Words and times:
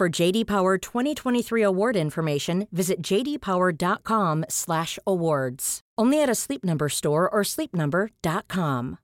For 0.00 0.22
JD 0.22 0.46
Power 0.46 0.78
2023 0.78 1.62
award 1.62 1.96
information, 1.96 2.66
visit 2.70 2.96
jdpower.com/awards. 3.10 5.80
Only 6.00 6.22
at 6.22 6.28
a 6.28 6.34
Sleep 6.34 6.64
Number 6.64 6.88
store 6.88 7.28
or 7.28 7.44
sleepnumber.com. 7.44 8.96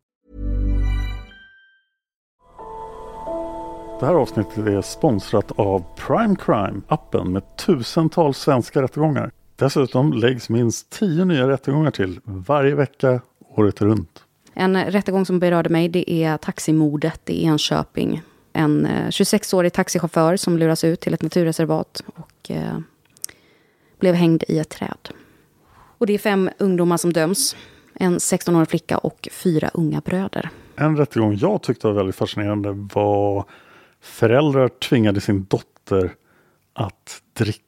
Det 4.01 4.07
här 4.07 4.15
avsnittet 4.15 4.67
är 4.67 4.83
sponsrat 4.83 5.53
av 5.59 5.85
Prime 5.97 6.37
Crime, 6.37 6.81
appen 6.89 7.33
med 7.33 7.57
tusentals 7.57 8.39
svenska 8.39 8.83
rättegångar. 8.83 9.31
Dessutom 9.57 10.13
läggs 10.13 10.49
minst 10.49 10.91
tio 10.91 11.25
nya 11.25 11.49
rättegångar 11.49 11.91
till 11.91 12.21
varje 12.25 12.75
vecka 12.75 13.21
året 13.57 13.81
runt. 13.81 14.25
En 14.55 14.85
rättegång 14.85 15.27
som 15.27 15.39
berörde 15.39 15.69
mig 15.69 15.89
det 15.89 16.11
är 16.11 16.37
taximordet 16.37 17.31
i 17.31 17.45
Enköping. 17.45 18.23
En 18.61 18.87
eh, 18.87 19.07
26-årig 19.07 19.73
taxichaufför 19.73 20.37
som 20.37 20.59
luras 20.59 20.85
ut 20.85 21.01
till 21.01 21.15
ett 21.15 21.23
naturreservat 21.23 22.03
och 22.07 22.51
eh, 22.51 22.79
blev 23.99 24.15
hängd 24.15 24.45
i 24.49 24.59
ett 24.59 24.69
träd. 24.69 25.09
Och 25.99 26.07
det 26.07 26.13
är 26.13 26.19
fem 26.19 26.51
ungdomar 26.59 26.97
som 26.97 27.13
döms. 27.13 27.57
En 27.95 28.19
16-årig 28.19 28.69
flicka 28.69 28.99
och 28.99 29.29
fyra 29.33 29.71
unga 29.75 30.01
bröder. 30.01 30.51
En 30.77 30.97
rättegång 30.97 31.37
jag 31.37 31.63
tyckte 31.63 31.87
var 31.87 31.95
väldigt 31.95 32.17
fascinerande 32.17 32.89
var 32.95 33.45
föräldrar 34.01 34.69
tvingade 34.69 35.21
sin 35.21 35.45
dotter 35.45 36.15
att 36.73 37.23
dricka 37.33 37.65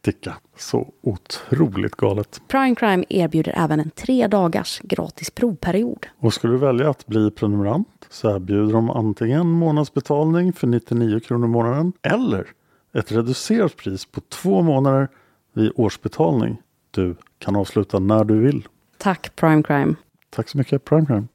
ättika. 0.00 0.36
Så 0.56 0.92
otroligt 1.02 1.94
galet. 1.94 2.40
Prime 2.48 2.74
Crime 2.74 3.04
erbjuder 3.08 3.52
även 3.56 3.80
en 3.80 3.90
tre 3.90 4.26
dagars 4.26 4.80
gratis 4.80 5.30
provperiod. 5.30 6.06
Och 6.18 6.34
skulle 6.34 6.52
du 6.52 6.58
välja 6.58 6.90
att 6.90 7.06
bli 7.06 7.30
prenumerant 7.30 8.06
så 8.10 8.36
erbjuder 8.36 8.72
de 8.72 8.90
antingen 8.90 9.46
månadsbetalning 9.46 10.52
för 10.52 10.66
99 10.66 11.20
kronor 11.20 11.46
i 11.46 11.50
månaden 11.50 11.92
eller 12.02 12.46
ett 12.94 13.12
reducerat 13.12 13.76
pris 13.76 14.06
på 14.06 14.20
två 14.20 14.62
månader 14.62 15.08
vid 15.54 15.72
årsbetalning. 15.74 16.62
Du 16.90 17.16
kan 17.38 17.56
avsluta 17.56 17.98
när 17.98 18.24
du 18.24 18.38
vill. 18.38 18.68
Tack 18.98 19.36
Prime 19.36 19.62
Crime. 19.62 19.94
Tack 20.30 20.48
så 20.48 20.58
mycket 20.58 20.84
Prime 20.84 21.06
Crime. 21.06 21.26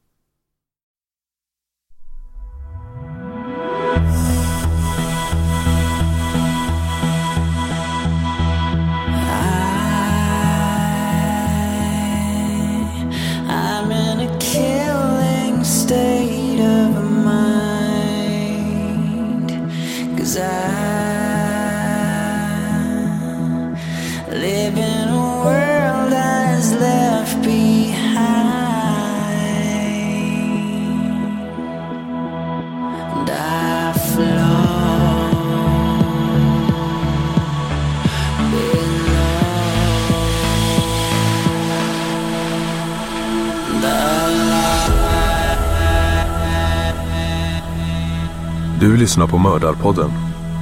Lyssnar 49.05 49.27
på 49.27 49.37
Mördarpodden. 49.37 50.11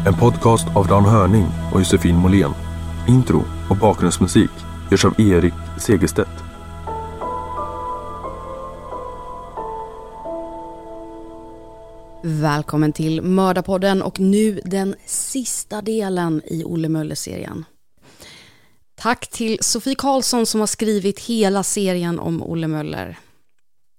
En 0.08 0.14
podcast 0.14 0.68
av 0.76 0.88
Dan 0.88 1.06
Hörning 1.06 1.48
och 1.74 1.80
Josefin 1.80 2.16
Måhlén. 2.16 2.52
Intro 3.08 3.44
och 3.70 3.78
bakgrundsmusik 3.78 4.50
görs 4.92 5.06
av 5.06 5.22
Erik 5.22 5.54
Segerstedt. 5.80 6.30
Välkommen 12.24 12.94
till 12.94 13.22
Mördarpodden 13.22 14.02
och 14.02 14.20
nu 14.20 14.62
den 14.66 14.96
sista 15.06 15.82
delen 15.82 16.42
i 16.46 16.64
Olle 16.64 16.90
Möller-serien. 16.90 17.66
Tack 18.96 19.28
till 19.28 19.58
Sofie 19.62 19.96
Karlsson 19.96 20.46
som 20.46 20.60
har 20.60 20.68
skrivit 20.68 21.20
hela 21.20 21.64
serien 21.64 22.20
om 22.20 22.44
Olle 22.44 22.68
Möller. 22.68 23.20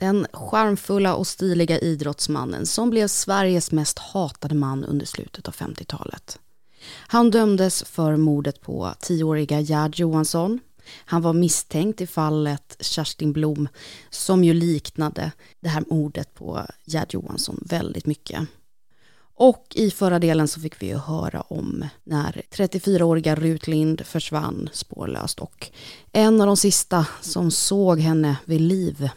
Den 0.05 0.27
charmfulla 0.33 1.15
och 1.15 1.27
stiliga 1.27 1.79
idrottsmannen 1.79 2.67
som 2.67 2.91
blev 2.91 3.09
Sveriges 3.09 3.73
mest 3.73 3.99
hatade 3.99 4.55
man 4.55 4.85
under 4.85 5.07
slutet 5.07 5.49
av 5.49 5.55
50-talet. 5.55 6.39
Han 6.87 7.31
dömdes 7.31 7.83
för 7.83 8.17
mordet 8.17 8.61
på 8.61 8.95
tioåriga 9.01 9.61
Gerd 9.61 9.99
Johansson. 9.99 10.61
Han 11.05 11.23
var 11.23 11.33
misstänkt 11.33 12.01
i 12.01 12.07
fallet 12.07 12.77
Kerstin 12.81 13.33
Blom 13.33 13.69
som 14.11 14.45
ju 14.45 14.55
liknade 14.55 15.33
det 15.61 15.69
här 15.69 15.85
mordet 15.91 16.35
på 16.35 16.67
Gerd 16.85 17.15
Johansson 17.15 17.59
väldigt 17.67 18.07
mycket. 18.07 18.41
Och 19.37 19.67
i 19.75 19.91
förra 19.91 20.19
delen 20.19 20.49
så 20.49 20.61
fick 20.61 20.83
vi 20.83 20.87
ju 20.87 20.97
höra 20.97 21.41
om 21.41 21.85
när 22.05 22.43
34-åriga 22.51 23.35
Rut 23.35 23.67
Lind 23.67 24.07
försvann 24.07 24.69
spårlöst 24.73 25.41
och 25.41 25.71
en 26.13 26.41
av 26.41 26.47
de 26.47 26.57
sista 26.57 27.07
som 27.21 27.51
såg 27.51 28.01
henne 28.01 28.37
vid 28.45 28.61
liv 28.61 29.11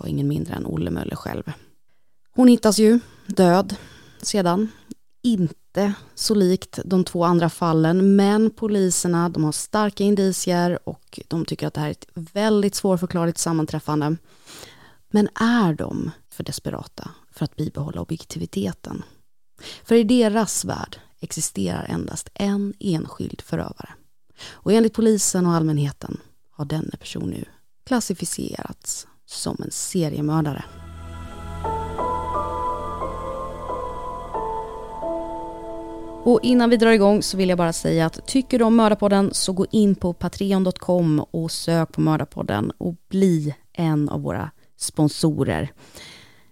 var 0.00 0.06
ingen 0.06 0.28
mindre 0.28 0.54
än 0.54 0.66
Olle 0.66 0.90
Möller 0.90 1.16
själv. 1.16 1.52
Hon 2.30 2.48
hittas 2.48 2.78
ju 2.78 3.00
död 3.26 3.76
sedan. 4.22 4.68
Inte 5.22 5.92
så 6.14 6.34
likt 6.34 6.78
de 6.84 7.04
två 7.04 7.24
andra 7.24 7.50
fallen, 7.50 8.16
men 8.16 8.50
poliserna 8.50 9.28
de 9.28 9.44
har 9.44 9.52
starka 9.52 10.04
indicier 10.04 10.88
och 10.88 11.20
de 11.28 11.44
tycker 11.44 11.66
att 11.66 11.74
det 11.74 11.80
här 11.80 11.88
är 11.88 11.90
ett 11.90 12.06
väldigt 12.14 12.74
svårförklarligt 12.74 13.38
sammanträffande. 13.38 14.16
Men 15.10 15.28
är 15.34 15.74
de 15.74 16.10
för 16.30 16.44
desperata 16.44 17.10
för 17.32 17.44
att 17.44 17.56
bibehålla 17.56 18.00
objektiviteten? 18.00 19.02
För 19.84 19.94
i 19.94 20.04
deras 20.04 20.64
värld 20.64 20.96
existerar 21.20 21.84
endast 21.84 22.28
en 22.34 22.74
enskild 22.80 23.40
förövare. 23.40 23.94
Och 24.50 24.72
enligt 24.72 24.94
polisen 24.94 25.46
och 25.46 25.52
allmänheten 25.52 26.20
har 26.50 26.64
denne 26.64 26.96
person 26.96 27.30
nu 27.30 27.44
klassificerats 27.84 29.06
som 29.30 29.56
en 29.64 29.70
seriemördare. 29.70 30.64
Och 36.22 36.40
innan 36.42 36.70
vi 36.70 36.76
drar 36.76 36.90
igång 36.90 37.22
så 37.22 37.36
vill 37.36 37.48
jag 37.48 37.58
bara 37.58 37.72
säga 37.72 38.06
att 38.06 38.26
tycker 38.26 38.58
du 38.58 38.64
om 38.64 38.76
Mördarpodden 38.76 39.34
så 39.34 39.52
gå 39.52 39.66
in 39.70 39.94
på 39.94 40.12
patreon.com 40.12 41.20
och 41.30 41.50
sök 41.50 41.92
på 41.92 42.00
Mördarpodden 42.00 42.70
och 42.78 42.94
bli 43.08 43.54
en 43.72 44.08
av 44.08 44.22
våra 44.22 44.50
sponsorer. 44.76 45.72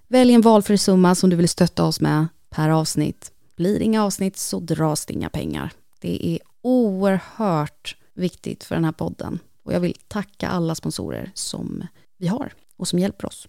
Välj 0.07 0.35
en 0.35 0.41
valfri 0.41 0.79
summa 0.79 1.15
som 1.15 1.31
du 1.31 1.37
vill 1.37 1.49
stötta 1.49 1.85
oss 1.85 2.01
med 2.01 2.27
per 2.51 2.69
avsnitt. 2.69 3.33
Blir 3.57 3.79
det 3.79 3.85
inga 3.85 4.05
avsnitt 4.05 4.37
så 4.37 4.61
dras 4.61 5.07
det 5.07 5.15
inga 5.15 5.29
pengar. 5.29 5.73
Det 6.01 6.29
är 6.29 6.39
oerhört 6.63 7.97
viktigt 8.15 8.65
för 8.65 8.75
den 8.75 8.85
här 8.85 8.93
podden 8.93 9.39
och 9.63 9.73
jag 9.73 9.81
vill 9.81 9.97
tacka 10.09 10.49
alla 10.49 10.75
sponsorer 10.75 11.31
som 11.35 11.87
vi 12.19 12.27
har 12.27 12.53
och 12.79 12.89
som 12.89 12.99
hjälper 12.99 13.27
oss. 13.27 13.49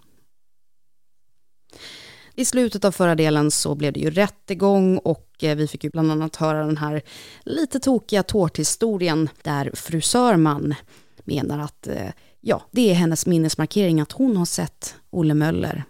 I 2.35 2.45
slutet 2.45 2.85
av 2.85 2.91
förra 2.91 3.15
delen 3.15 3.51
så 3.51 3.75
blev 3.75 3.93
det 3.93 3.99
ju 3.99 4.09
rättegång 4.09 4.97
och 4.97 5.43
eh, 5.43 5.55
vi 5.55 5.67
fick 5.67 5.83
ju 5.83 5.89
bland 5.89 6.11
annat 6.11 6.35
höra 6.35 6.65
den 6.65 6.77
här 6.77 7.01
lite 7.43 7.79
tokiga 7.79 8.23
tårthistorien 8.23 9.29
där 9.41 9.71
fru 9.73 10.01
Sörman 10.01 10.75
menar 11.23 11.59
att 11.59 11.87
eh, 11.87 12.11
ja, 12.41 12.61
det 12.71 12.89
är 12.89 12.93
hennes 12.93 13.25
minnesmarkering 13.25 14.01
att 14.01 14.11
hon 14.11 14.37
har 14.37 14.45
sett 14.45 14.95
Olle 15.09 15.33
Möller 15.33 15.83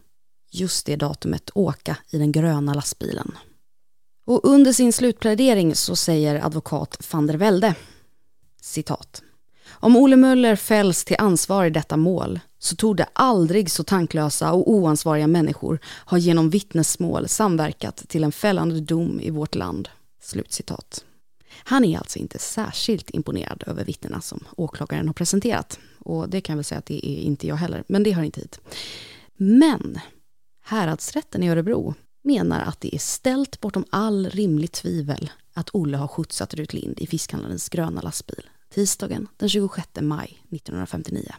just 0.52 0.86
det 0.86 0.96
datumet 0.96 1.50
åka 1.54 1.98
i 2.10 2.18
den 2.18 2.32
gröna 2.32 2.74
lastbilen. 2.74 3.32
Och 4.26 4.46
under 4.46 4.74
sin 4.74 4.94
slutplädering 4.94 5.76
så 5.76 5.96
säger 5.96 6.46
advokat 6.46 7.08
van 7.12 7.28
der 7.28 7.38
Velde, 7.38 7.76
citat. 8.62 9.24
Om 9.70 9.96
Olle 9.96 10.16
Möller 10.16 10.56
fälls 10.56 11.06
till 11.06 11.16
ansvar 11.20 11.66
i 11.66 11.70
detta 11.70 11.98
mål 11.98 12.40
så 12.60 12.76
tog 12.76 12.98
det 12.98 13.08
aldrig 13.14 13.72
så 13.72 13.84
tanklösa 13.84 14.54
och 14.54 14.72
oansvariga 14.72 15.28
människor 15.28 15.80
ha 16.06 16.18
genom 16.18 16.50
vittnesmål 16.50 17.28
samverkat 17.28 18.04
till 18.08 18.24
en 18.24 18.32
fällande 18.32 18.80
dom 18.80 19.20
i 19.20 19.30
vårt 19.30 19.56
land. 19.56 19.90
Slutcitat. 20.22 21.06
Han 21.64 21.86
är 21.86 21.98
alltså 21.98 22.20
inte 22.20 22.40
särskilt 22.40 23.10
imponerad 23.10 23.64
över 23.68 23.86
vittnena 23.86 24.22
som 24.22 24.44
åklagaren 24.58 25.08
har 25.08 25.14
presenterat. 25.14 25.80
Och 26.00 26.30
det 26.30 26.42
kan 26.42 26.54
jag 26.54 26.58
väl 26.58 26.64
säga 26.64 26.80
att 26.80 26.86
det 26.86 27.10
är 27.10 27.22
inte 27.22 27.48
jag 27.48 27.56
heller, 27.56 27.84
men 27.88 28.04
det 28.04 28.12
hör 28.12 28.24
inte 28.24 28.42
hit. 28.42 28.60
Men 29.38 30.00
häradsrätten 30.64 31.44
i 31.44 31.50
Örebro 31.50 31.94
menar 32.24 32.62
att 32.62 32.82
det 32.82 32.96
är 32.96 33.00
ställt 33.00 33.62
bortom 33.62 33.86
all 33.90 34.30
rimligt 34.30 34.72
tvivel 34.72 35.32
att 35.54 35.70
Olle 35.74 35.98
har 35.98 36.08
skjutsat 36.08 36.54
Rut 36.54 36.74
Lind 36.74 37.00
i 37.00 37.08
fiskhandlarens 37.08 37.70
gröna 37.70 38.02
lastbil 38.02 38.50
tisdagen 38.70 39.28
den 39.38 39.50
26 39.50 39.88
maj 40.02 40.44
1959. 40.52 41.36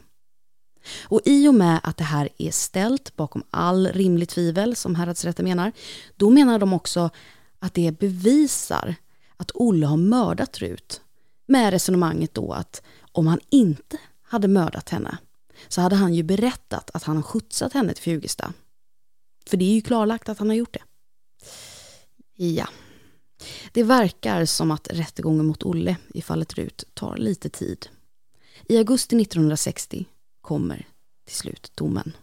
Och 1.05 1.21
i 1.25 1.49
och 1.49 1.55
med 1.55 1.81
att 1.83 1.97
det 1.97 2.05
här 2.05 2.29
är 2.39 2.51
ställt 2.51 3.17
bakom 3.17 3.43
all 3.51 3.87
rimlig 3.87 4.29
tvivel, 4.29 4.77
som 4.77 4.95
häradsrätten 4.95 5.45
menar, 5.45 5.73
då 6.17 6.31
menar 6.31 6.59
de 6.59 6.73
också 6.73 7.11
att 7.59 7.75
det 7.75 7.99
bevisar 7.99 8.95
att 9.37 9.51
Olle 9.55 9.87
har 9.87 9.97
mördat 9.97 10.59
Rut. 10.59 11.01
Med 11.47 11.71
resonemanget 11.71 12.35
då 12.35 12.53
att 12.53 12.83
om 13.13 13.27
han 13.27 13.41
inte 13.51 13.99
hade 14.23 14.49
mördat 14.49 14.89
henne 14.89 15.19
så 15.69 15.81
hade 15.81 15.97
han 15.97 16.15
ju 16.15 16.23
berättat 16.23 16.91
att 16.95 17.03
han 17.03 17.17
har 17.17 17.23
skjutsat 17.23 17.73
henne 17.73 17.93
till 17.93 18.03
Fjugesta. 18.03 18.53
För 19.47 19.57
det 19.57 19.65
är 19.65 19.75
ju 19.75 19.81
klarlagt 19.81 20.29
att 20.29 20.39
han 20.39 20.49
har 20.49 20.57
gjort 20.57 20.75
det. 20.75 20.83
Ja. 22.45 22.69
Det 23.73 23.83
verkar 23.83 24.45
som 24.45 24.71
att 24.71 24.89
rättegången 24.91 25.47
mot 25.47 25.63
Olle 25.63 25.97
i 26.15 26.23
fallet 26.23 26.55
Rut 26.55 26.85
tar 26.95 27.17
lite 27.17 27.49
tid. 27.49 27.89
I 28.69 28.77
augusti 28.77 29.17
1960 29.17 30.07
kommer 30.51 30.87
till 31.25 31.37
slut 31.37 31.73
domen. 31.75 32.17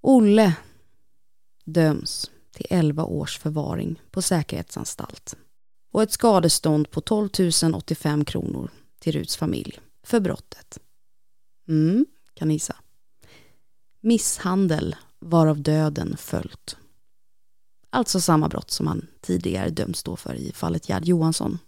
Olle 0.00 0.56
döms 1.64 2.30
till 2.52 2.66
11 2.70 3.04
års 3.04 3.38
förvaring 3.38 4.02
på 4.10 4.22
säkerhetsanstalt 4.22 5.36
och 5.92 6.02
ett 6.02 6.12
skadestånd 6.12 6.90
på 6.90 7.00
12 7.00 7.28
085 7.74 8.24
kronor 8.24 8.70
till 8.98 9.12
Ruts 9.12 9.36
familj 9.36 9.80
för 10.02 10.20
brottet. 10.20 10.78
Mm, 11.68 12.06
kan 12.34 12.48
ni 12.48 12.54
gissa. 12.54 12.76
Misshandel 14.00 14.96
varav 15.18 15.60
döden 15.60 16.16
följt. 16.16 16.76
Alltså 17.90 18.20
samma 18.20 18.48
brott 18.48 18.70
som 18.70 18.86
han 18.86 19.06
tidigare 19.20 19.70
dömts 19.70 20.02
då 20.02 20.16
för 20.16 20.34
i 20.34 20.52
fallet 20.52 20.88
Gerd 20.88 21.04
Johansson. 21.04 21.58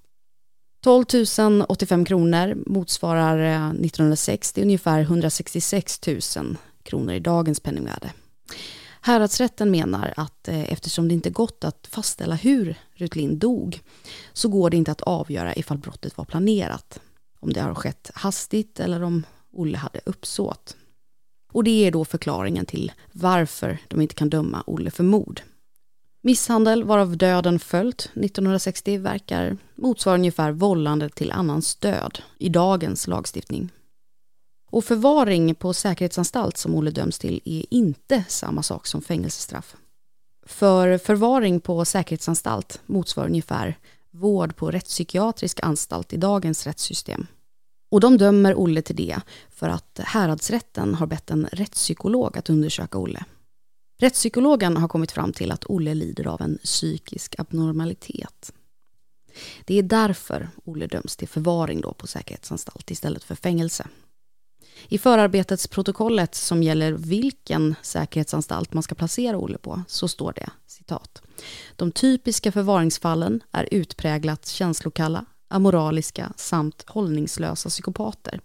12 0.85 1.05
085 1.69 2.05
kronor 2.05 2.63
motsvarar 2.67 3.39
eh, 3.39 3.71
1960 3.71 4.63
ungefär 4.63 5.01
166 5.01 6.01
000 6.37 6.57
kronor 6.83 7.15
i 7.15 7.21
dagens 7.21 7.61
penningvärde. 7.61 8.13
Häradsrätten 9.01 9.71
menar 9.71 10.15
att 10.17 10.49
eh, 10.49 10.73
eftersom 10.73 11.09
det 11.09 11.15
inte 11.15 11.31
gått 11.31 11.65
att 11.65 11.87
fastställa 11.87 12.35
hur 12.35 12.77
Rutlin 12.95 13.39
dog 13.39 13.81
så 14.33 14.49
går 14.49 14.71
det 14.71 14.77
inte 14.77 14.93
att 14.93 15.01
avgöra 15.01 15.55
ifall 15.55 15.79
brottet 15.79 16.17
var 16.17 16.25
planerat. 16.25 17.01
Om 17.41 17.53
det 17.53 17.61
har 17.61 17.75
skett 17.75 18.11
hastigt 18.15 18.81
eller 18.81 19.03
om 19.03 19.27
Olle 19.53 19.79
hade 19.79 20.01
uppsåt. 20.05 20.77
Och 21.53 21.65
det 21.65 21.87
är 21.87 21.91
då 21.91 22.05
förklaringen 22.05 22.67
till 22.67 22.93
varför 23.13 23.79
de 23.89 24.01
inte 24.01 24.15
kan 24.15 24.31
döma 24.31 24.63
Olle 24.67 24.91
för 24.91 25.05
mord. 25.05 25.43
Misshandel 26.27 26.85
varav 26.85 27.17
döden 27.17 27.59
följt 27.59 28.01
1960 28.01 28.99
verkar 28.99 29.57
motsvara 29.75 30.15
ungefär 30.15 30.53
vållande 30.53 31.09
till 31.09 31.33
annans 31.33 31.77
död 31.77 32.19
i 32.39 32.49
dagens 32.49 33.07
lagstiftning. 33.07 33.73
Och 34.71 34.85
förvaring 34.85 35.55
på 35.55 35.73
säkerhetsanstalt 35.73 36.57
som 36.57 36.75
Olle 36.75 36.91
döms 36.91 37.19
till 37.19 37.41
är 37.45 37.65
inte 37.71 38.25
samma 38.29 38.63
sak 38.63 38.87
som 38.87 39.03
fängelsestraff. 39.03 39.77
För 40.47 40.99
förvaring 40.99 41.61
på 41.61 41.85
säkerhetsanstalt 41.85 42.81
motsvarar 42.87 43.29
ungefär 43.29 43.79
vård 44.11 44.57
på 44.57 44.71
rättspsykiatrisk 44.71 45.61
anstalt 45.63 46.13
i 46.13 46.17
dagens 46.17 46.67
rättssystem. 46.67 47.27
Och 47.91 48.01
de 48.01 48.19
dömer 48.19 48.55
Olle 48.55 48.83
till 48.83 48.97
det 48.97 49.21
för 49.51 49.69
att 49.69 50.01
häradsrätten 50.05 50.95
har 50.95 51.07
bett 51.07 51.31
en 51.31 51.47
rättspsykolog 51.53 52.39
att 52.39 52.51
undersöka 52.51 52.99
Olle. 52.99 53.25
Rättspsykologen 54.05 54.77
har 54.77 54.89
kommit 54.89 55.13
fram 55.13 55.33
till 55.33 55.53
att 55.53 55.65
Olle 55.67 55.95
lider 55.95 56.27
av 56.27 56.43
en 56.43 56.59
psykisk 56.65 57.35
abnormalitet. 57.39 58.53
Det 59.65 59.79
är 59.79 59.83
därför 59.83 60.51
Olle 60.65 60.87
döms 60.87 61.17
till 61.17 61.29
förvaring 61.29 61.81
då 61.81 61.93
på 61.93 62.07
säkerhetsanstalt 62.07 62.91
istället 62.91 63.25
för 63.25 63.35
fängelse. 63.35 63.89
I 64.89 64.99
förarbetets 64.99 65.69
protokollet 65.69 66.35
som 66.35 66.63
gäller 66.63 66.93
vilken 66.93 67.75
säkerhetsanstalt 67.83 68.73
man 68.73 68.83
ska 68.83 68.95
placera 68.95 69.39
Olle 69.39 69.59
på 69.59 69.83
så 69.89 70.09
står 70.09 70.33
det 70.33 70.51
citat. 70.67 71.23
De 71.77 71.93
typiska 71.93 72.53
förvaringsfallen 72.53 73.43
är 73.53 73.69
utpräglat 73.71 74.47
känslokalla, 74.47 75.25
amoraliska 75.49 76.33
samt 76.37 76.85
hållningslösa 76.87 77.69
psykopater 77.69 78.41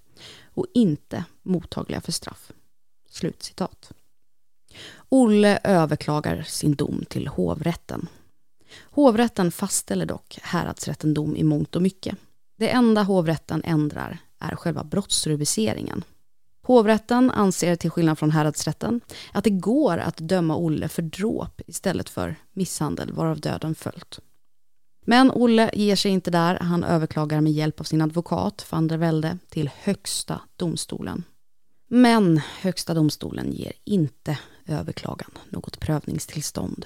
och 0.54 0.66
inte 0.74 1.24
mottagliga 1.44 2.02
för 2.02 2.12
straff. 2.12 2.52
Slut 3.10 3.44
citat. 3.44 3.92
Olle 5.10 5.60
överklagar 5.64 6.44
sin 6.44 6.76
dom 6.76 7.06
till 7.10 7.28
hovrätten. 7.28 8.08
Hovrätten 8.84 9.52
fastställer 9.52 10.06
dock 10.06 10.40
häradsrätten 10.42 11.14
dom 11.14 11.36
i 11.36 11.44
mångt 11.44 11.76
och 11.76 11.82
mycket. 11.82 12.16
Det 12.58 12.70
enda 12.70 13.04
hovrätten 13.04 13.62
ändrar 13.66 14.18
är 14.40 14.56
själva 14.56 14.84
brottsrubriceringen. 14.84 16.04
Hovrätten 16.62 17.32
anser 17.32 17.76
till 17.76 17.92
skillnad 17.92 18.20
från 18.20 18.32
häradsrätten 18.32 19.02
att 19.32 19.44
det 19.44 19.50
går 19.50 19.98
att 19.98 20.18
döma 20.18 20.56
Olle 20.56 20.88
för 20.88 21.02
dråp 21.02 21.62
istället 21.68 22.10
för 22.10 22.36
misshandel 22.54 23.12
varav 23.12 23.40
döden 23.40 23.76
följt. 23.76 24.20
Men 25.06 25.32
Olle 25.32 25.72
ger 25.74 25.96
sig 25.96 26.12
inte 26.12 26.32
där. 26.32 26.56
Han 26.60 26.84
överklagar 26.84 27.42
med 27.42 27.52
hjälp 27.52 27.80
av 27.80 27.84
sin 27.84 28.02
advokat 28.02 28.66
van 28.70 28.88
der 28.88 28.98
Velde 28.98 29.38
till 29.50 29.70
Högsta 29.80 30.42
domstolen. 30.56 31.24
Men 31.88 32.42
Högsta 32.62 32.94
domstolen 32.94 33.52
ger 33.52 33.72
inte 33.84 34.38
överklagan 34.70 35.32
något 35.50 35.80
prövningstillstånd. 35.80 36.86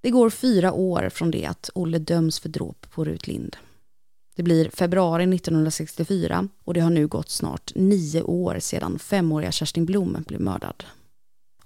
Det 0.00 0.10
går 0.10 0.30
fyra 0.30 0.72
år 0.72 1.08
från 1.08 1.30
det 1.30 1.46
att 1.46 1.70
Olle 1.74 1.98
döms 1.98 2.40
för 2.40 2.48
dråp 2.48 2.90
på 2.90 3.04
Rut 3.04 3.26
Lind. 3.26 3.56
Det 4.36 4.42
blir 4.42 4.70
februari 4.70 5.34
1964 5.34 6.48
och 6.64 6.74
det 6.74 6.80
har 6.80 6.90
nu 6.90 7.06
gått 7.06 7.30
snart 7.30 7.72
nio 7.74 8.22
år 8.22 8.58
sedan 8.58 8.98
femåriga 8.98 9.52
Kerstin 9.52 9.86
Blom 9.86 10.24
blev 10.26 10.40
mördad. 10.40 10.84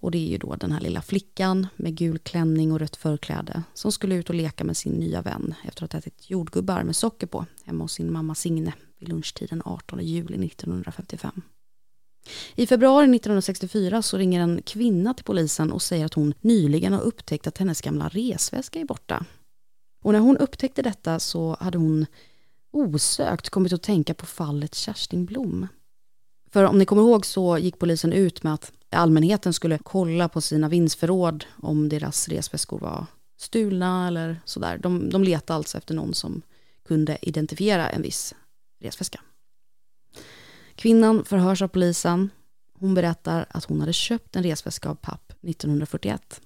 Och 0.00 0.10
det 0.10 0.18
är 0.18 0.30
ju 0.30 0.38
då 0.38 0.56
den 0.56 0.72
här 0.72 0.80
lilla 0.80 1.02
flickan 1.02 1.66
med 1.76 1.94
gul 1.94 2.18
klänning 2.18 2.72
och 2.72 2.78
rött 2.78 2.96
förkläde 2.96 3.62
som 3.74 3.92
skulle 3.92 4.14
ut 4.14 4.28
och 4.28 4.34
leka 4.34 4.64
med 4.64 4.76
sin 4.76 4.92
nya 4.92 5.22
vän 5.22 5.54
efter 5.64 5.84
att 5.84 5.92
ha 5.92 5.98
ätit 5.98 6.30
jordgubbar 6.30 6.82
med 6.82 6.96
socker 6.96 7.26
på 7.26 7.46
hemma 7.64 7.84
hos 7.84 7.92
sin 7.92 8.12
mamma 8.12 8.34
Signe 8.34 8.72
vid 8.98 9.08
lunchtiden 9.08 9.62
18 9.64 10.04
juli 10.04 10.46
1955. 10.46 11.42
I 12.54 12.66
februari 12.66 13.04
1964 13.04 14.02
så 14.02 14.18
ringer 14.18 14.40
en 14.40 14.62
kvinna 14.62 15.14
till 15.14 15.24
polisen 15.24 15.72
och 15.72 15.82
säger 15.82 16.06
att 16.06 16.14
hon 16.14 16.34
nyligen 16.40 16.92
har 16.92 17.00
upptäckt 17.00 17.46
att 17.46 17.58
hennes 17.58 17.80
gamla 17.80 18.08
resväska 18.08 18.80
är 18.80 18.84
borta. 18.84 19.24
Och 20.02 20.12
när 20.12 20.20
hon 20.20 20.36
upptäckte 20.36 20.82
detta 20.82 21.20
så 21.20 21.56
hade 21.60 21.78
hon 21.78 22.06
osökt 22.70 23.50
kommit 23.50 23.72
att 23.72 23.82
tänka 23.82 24.14
på 24.14 24.26
fallet 24.26 24.74
Kerstin 24.74 25.26
Blom. 25.26 25.66
För 26.52 26.64
om 26.64 26.78
ni 26.78 26.84
kommer 26.84 27.02
ihåg 27.02 27.26
så 27.26 27.58
gick 27.58 27.78
polisen 27.78 28.12
ut 28.12 28.42
med 28.42 28.54
att 28.54 28.72
allmänheten 28.90 29.52
skulle 29.52 29.78
kolla 29.78 30.28
på 30.28 30.40
sina 30.40 30.68
vindsförråd 30.68 31.44
om 31.62 31.88
deras 31.88 32.28
resväskor 32.28 32.78
var 32.78 33.06
stulna 33.36 34.08
eller 34.08 34.40
sådär. 34.44 34.78
De, 34.78 35.10
de 35.10 35.24
letade 35.24 35.56
alltså 35.56 35.78
efter 35.78 35.94
någon 35.94 36.14
som 36.14 36.42
kunde 36.88 37.18
identifiera 37.22 37.90
en 37.90 38.02
viss 38.02 38.34
resväska. 38.80 39.20
Kvinnan 40.78 41.24
förhörs 41.24 41.62
av 41.62 41.68
polisen. 41.68 42.30
Hon 42.78 42.94
berättar 42.94 43.46
att 43.50 43.64
hon 43.64 43.80
hade 43.80 43.92
köpt 43.92 44.36
en 44.36 44.42
resväska 44.42 44.88
av 44.88 44.94
papp 44.94 45.32
1941. 45.42 46.40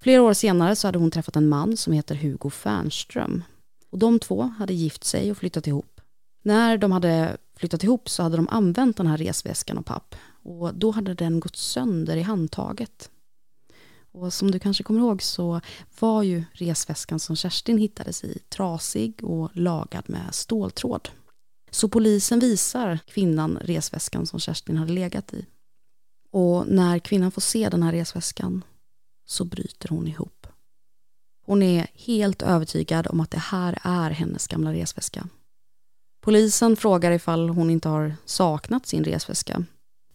Flera 0.00 0.22
år 0.22 0.32
senare 0.32 0.76
så 0.76 0.88
hade 0.88 0.98
hon 0.98 1.10
träffat 1.10 1.36
en 1.36 1.48
man 1.48 1.76
som 1.76 1.92
heter 1.92 2.14
Hugo 2.14 2.50
Fernström. 2.50 3.44
Och 3.90 3.98
de 3.98 4.18
två 4.18 4.42
hade 4.42 4.74
gift 4.74 5.04
sig 5.04 5.30
och 5.30 5.36
flyttat 5.36 5.66
ihop. 5.66 6.00
När 6.42 6.78
de 6.78 6.92
hade 6.92 7.36
flyttat 7.56 7.84
ihop 7.84 8.08
så 8.08 8.22
hade 8.22 8.36
de 8.36 8.48
använt 8.48 8.96
den 8.96 9.06
här 9.06 9.16
resväskan 9.16 9.78
av 9.78 9.82
papp. 9.82 10.14
Och 10.42 10.74
då 10.74 10.90
hade 10.90 11.14
den 11.14 11.40
gått 11.40 11.56
sönder 11.56 12.16
i 12.16 12.22
handtaget. 12.22 13.10
Och 14.12 14.32
som 14.32 14.50
du 14.50 14.58
kanske 14.58 14.84
kommer 14.84 15.00
ihåg 15.00 15.22
så 15.22 15.60
var 16.00 16.22
ju 16.22 16.44
resväskan 16.52 17.20
som 17.20 17.36
Kerstin 17.36 17.78
hittades 17.78 18.24
i 18.24 18.38
trasig 18.48 19.24
och 19.24 19.50
lagad 19.52 20.10
med 20.10 20.34
ståltråd. 20.34 21.08
Så 21.70 21.88
polisen 21.88 22.38
visar 22.38 22.98
kvinnan 23.06 23.58
resväskan 23.60 24.26
som 24.26 24.40
Kerstin 24.40 24.76
hade 24.76 24.92
legat 24.92 25.34
i. 25.34 25.46
Och 26.30 26.66
när 26.66 26.98
kvinnan 26.98 27.30
får 27.30 27.40
se 27.40 27.68
den 27.68 27.82
här 27.82 27.92
resväskan 27.92 28.64
så 29.26 29.44
bryter 29.44 29.88
hon 29.88 30.08
ihop. 30.08 30.46
Hon 31.46 31.62
är 31.62 31.86
helt 31.94 32.42
övertygad 32.42 33.06
om 33.06 33.20
att 33.20 33.30
det 33.30 33.38
här 33.38 33.78
är 33.82 34.10
hennes 34.10 34.46
gamla 34.46 34.72
resväska. 34.72 35.28
Polisen 36.20 36.76
frågar 36.76 37.10
ifall 37.12 37.48
hon 37.48 37.70
inte 37.70 37.88
har 37.88 38.14
saknat 38.24 38.86
sin 38.86 39.04
resväska. 39.04 39.64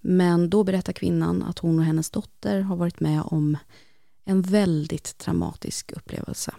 Men 0.01 0.49
då 0.49 0.63
berättar 0.63 0.93
kvinnan 0.93 1.43
att 1.43 1.59
hon 1.59 1.79
och 1.79 1.85
hennes 1.85 2.09
dotter 2.09 2.61
har 2.61 2.75
varit 2.75 2.99
med 2.99 3.21
om 3.25 3.57
en 4.25 4.41
väldigt 4.41 5.17
traumatisk 5.17 5.91
upplevelse. 5.91 6.53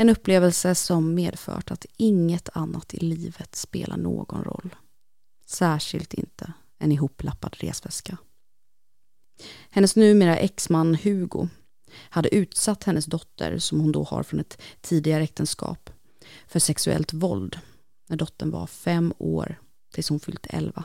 En 0.00 0.08
upplevelse 0.08 0.74
som 0.74 1.14
medfört 1.14 1.70
att 1.70 1.86
inget 1.96 2.48
annat 2.52 2.94
i 2.94 2.98
livet 2.98 3.54
spelar 3.54 3.96
någon 3.96 4.44
roll. 4.44 4.76
Särskilt 5.46 6.14
inte 6.14 6.52
en 6.78 6.92
ihoplappad 6.92 7.56
resväska. 7.58 8.16
Hennes 9.70 9.96
numera 9.96 10.36
exman 10.36 10.94
Hugo 10.94 11.48
hade 11.92 12.34
utsatt 12.34 12.84
hennes 12.84 13.06
dotter, 13.06 13.58
som 13.58 13.80
hon 13.80 13.92
då 13.92 14.04
har 14.04 14.22
från 14.22 14.40
ett 14.40 14.62
tidigare 14.80 15.22
äktenskap, 15.22 15.90
för 16.46 16.58
sexuellt 16.58 17.12
våld 17.12 17.58
när 18.08 18.16
dottern 18.16 18.50
var 18.50 18.66
fem 18.66 19.12
år 19.18 19.60
tills 19.94 20.08
hon 20.08 20.20
fyllt 20.20 20.46
elva. 20.50 20.84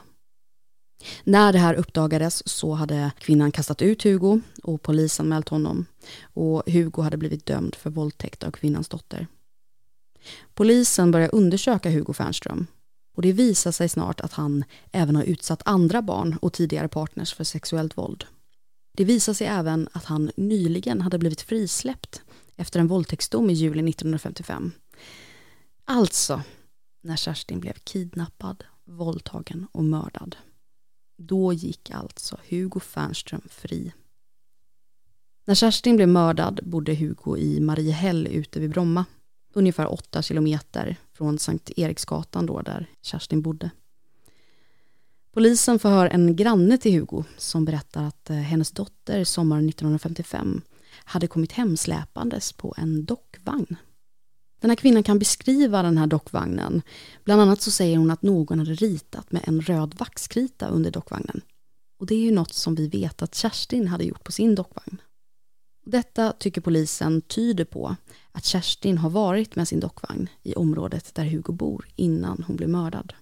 När 1.28 1.54
det 1.54 1.60
här 1.60 1.74
uppdagades 1.74 2.48
så 2.48 2.74
hade 2.74 3.12
kvinnan 3.20 3.52
kastat 3.52 3.82
ut 3.82 4.04
Hugo 4.04 4.42
och 4.64 4.82
polisanmält 4.82 5.50
honom 5.50 5.86
och 6.24 6.64
Hugo 6.66 7.02
hade 7.02 7.18
blivit 7.18 7.46
dömd 7.46 7.76
för 7.76 7.90
våldtäkt 7.90 8.44
av 8.44 8.52
kvinnans 8.52 8.88
dotter. 8.88 9.28
Polisen 10.54 11.12
började 11.12 11.32
undersöka 11.32 11.90
Hugo 11.90 12.14
Fernström 12.14 12.68
och 13.16 13.22
det 13.22 13.32
visar 13.32 13.72
sig 13.72 13.90
snart 13.90 14.22
att 14.22 14.34
han 14.34 14.64
även 14.92 15.16
har 15.16 15.24
utsatt 15.24 15.62
andra 15.66 16.02
barn 16.02 16.38
och 16.42 16.54
tidigare 16.54 16.88
partners 16.88 17.34
för 17.34 17.44
sexuellt 17.44 17.98
våld. 17.98 18.26
Det 18.98 19.04
visar 19.04 19.34
sig 19.34 19.48
även 19.48 19.90
att 19.92 20.06
han 20.06 20.32
nyligen 20.38 21.02
hade 21.02 21.18
blivit 21.18 21.42
frisläppt 21.42 22.22
efter 22.56 22.80
en 22.80 22.88
våldtäktsdom 22.88 23.50
i 23.50 23.54
juli 23.54 23.90
1955. 23.90 24.72
Alltså, 25.86 26.42
när 27.02 27.16
Kerstin 27.16 27.60
blev 27.60 27.74
kidnappad, 27.74 28.64
våldtagen 28.84 29.68
och 29.72 29.84
mördad. 29.84 30.36
Då 31.18 31.54
gick 31.54 31.92
alltså 31.92 32.38
Hugo 32.50 32.80
Fernström 32.80 33.42
fri. 33.50 33.94
När 35.46 35.56
Kerstin 35.56 35.96
blev 35.96 36.08
mördad 36.08 36.60
bodde 36.64 36.96
Hugo 36.96 37.38
i 37.38 37.60
Mariehäll 37.60 38.28
ute 38.28 38.60
vid 38.60 38.70
Bromma. 38.70 39.06
Ungefär 39.54 39.94
åtta 39.94 40.22
kilometer 40.22 40.96
från 41.14 41.40
Sankt 41.40 41.72
Eriksgatan 41.78 42.46
då 42.46 42.62
där 42.62 42.90
Kerstin 43.02 43.42
bodde. 43.42 43.70
Polisen 45.32 45.80
förhör 45.80 46.08
en 46.08 46.36
granne 46.36 46.78
till 46.78 46.94
Hugo 46.94 47.24
som 47.38 47.66
berättar 47.66 48.04
att 48.04 48.30
eh, 48.30 48.36
hennes 48.36 48.72
dotter 48.72 49.24
sommaren 49.24 49.70
1955 49.70 50.62
hade 51.06 51.28
kommit 51.28 51.52
hem 51.52 51.78
släpandes 51.78 52.54
på 52.54 52.74
en 52.78 53.06
dockvagn. 53.06 53.76
Den 54.60 54.70
här 54.70 54.76
kvinnan 54.76 55.04
kan 55.04 55.20
beskriva 55.20 55.82
den 55.82 55.98
här 55.98 56.08
dockvagnen. 56.08 56.82
Bland 57.24 57.42
annat 57.42 57.62
så 57.62 57.72
säger 57.72 57.98
hon 57.98 58.12
att 58.12 58.22
någon 58.22 58.60
hade 58.60 58.74
ritat 58.74 59.32
med 59.32 59.42
en 59.46 59.62
röd 59.62 59.96
vaxkrita 59.98 60.68
under 60.68 60.92
dockvagnen. 60.92 61.42
Och 62.00 62.06
det 62.06 62.16
är 62.16 62.20
ju 62.20 62.32
något 62.32 62.54
som 62.54 62.76
vi 62.76 62.88
vet 62.88 63.22
att 63.22 63.36
Kerstin 63.36 63.88
hade 63.88 64.04
gjort 64.04 64.24
på 64.24 64.32
sin 64.32 64.56
dockvagn. 64.56 65.02
Detta 65.86 66.32
tycker 66.32 66.62
polisen 66.62 67.22
tyder 67.22 67.66
på 67.66 67.96
att 68.32 68.46
Kerstin 68.46 68.98
har 68.98 69.10
varit 69.10 69.56
med 69.56 69.68
sin 69.68 69.80
dockvagn 69.80 70.30
i 70.44 70.54
området 70.54 71.16
där 71.16 71.26
Hugo 71.26 71.54
bor 71.54 71.88
innan 71.96 72.44
hon 72.48 72.56
blev 72.56 72.70
mördad. 72.70 73.14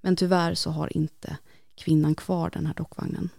Men 0.00 0.16
tyvärr 0.16 0.54
så 0.54 0.70
har 0.70 0.96
inte 0.96 1.36
kvinnan 1.74 2.14
kvar 2.14 2.50
den 2.50 2.66
här 2.66 2.74
dockvagnen. 2.74 3.30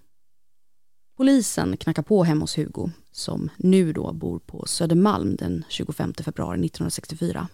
Polisen 1.21 1.77
knackar 1.77 2.03
på 2.03 2.23
hemma 2.23 2.43
hos 2.43 2.57
Hugo, 2.57 2.89
som 3.11 3.49
nu 3.57 3.93
då 3.93 4.13
bor 4.13 4.39
på 4.39 4.65
Södermalm 4.67 5.35
den 5.35 5.63
25 5.69 6.13
februari 6.13 6.65
1964. 6.65 7.47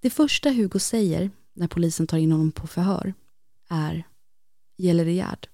Det 0.00 0.10
första 0.10 0.50
Hugo 0.50 0.78
säger 0.78 1.30
när 1.54 1.68
polisen 1.68 2.06
tar 2.06 2.18
in 2.18 2.32
honom 2.32 2.52
på 2.52 2.66
förhör 2.66 3.14
är 3.68 4.06
Gäller 4.76 5.04
det 5.04 5.12
Gerd? 5.12 5.48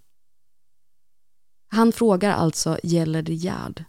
Han 1.68 1.92
frågar 1.92 2.32
alltså 2.32 2.78
Gäller 2.82 3.22
det 3.22 3.34
Gerd? 3.34 3.84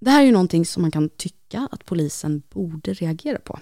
Det 0.00 0.10
här 0.10 0.20
är 0.20 0.26
ju 0.26 0.32
någonting 0.32 0.66
som 0.66 0.82
man 0.82 0.90
kan 0.90 1.08
tycka 1.08 1.68
att 1.70 1.84
polisen 1.84 2.42
borde 2.50 2.94
reagera 2.94 3.38
på. 3.38 3.58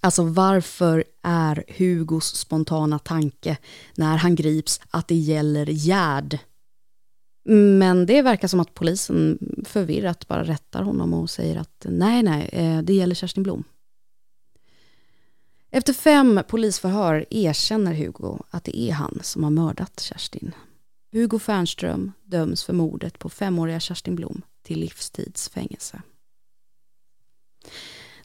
Alltså 0.00 0.24
varför 0.24 1.04
är 1.22 1.64
Hugos 1.78 2.34
spontana 2.36 2.98
tanke 2.98 3.58
när 3.94 4.16
han 4.16 4.34
grips 4.34 4.80
att 4.90 5.08
det 5.08 5.14
gäller 5.14 5.66
Gerd? 5.66 6.38
Men 7.44 8.06
det 8.06 8.22
verkar 8.22 8.48
som 8.48 8.60
att 8.60 8.74
polisen 8.74 9.38
förvirrat 9.64 10.28
bara 10.28 10.44
rättar 10.44 10.82
honom 10.82 11.14
och 11.14 11.30
säger 11.30 11.56
att 11.56 11.86
nej, 11.88 12.22
nej, 12.22 12.48
eh, 12.52 12.82
det 12.82 12.94
gäller 12.94 13.14
Kerstin 13.14 13.42
Blom. 13.42 13.64
Efter 15.70 15.92
fem 15.92 16.40
polisförhör 16.48 17.26
erkänner 17.30 17.94
Hugo 17.94 18.38
att 18.50 18.64
det 18.64 18.80
är 18.80 18.92
han 18.92 19.18
som 19.22 19.44
har 19.44 19.50
mördat 19.50 20.00
Kerstin. 20.00 20.54
Hugo 21.12 21.38
Fernström 21.38 22.12
döms 22.24 22.64
för 22.64 22.72
mordet 22.72 23.18
på 23.18 23.28
femåriga 23.28 23.80
Kerstin 23.80 24.16
Blom 24.16 24.42
till 24.62 24.80
livstidsfängelse. 24.80 26.02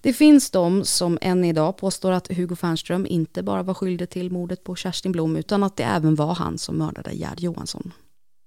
Det 0.02 0.14
finns 0.14 0.52
de 0.52 0.86
som 0.86 1.18
än 1.22 1.46
idag 1.46 1.78
påstår 1.78 2.12
att 2.12 2.28
Hugo 2.28 2.56
Fernström 2.56 3.06
inte 3.06 3.44
bara 3.44 3.64
var 3.64 3.74
skyldig 3.74 4.10
till 4.10 4.32
mordet 4.32 4.64
på 4.64 4.76
Kerstin 4.76 5.12
Blom 5.12 5.36
utan 5.36 5.64
att 5.64 5.76
det 5.76 5.84
även 5.84 6.16
var 6.16 6.36
han 6.36 6.58
som 6.58 6.78
mördade 6.78 7.14
Gerd 7.14 7.40
Johansson. 7.40 7.92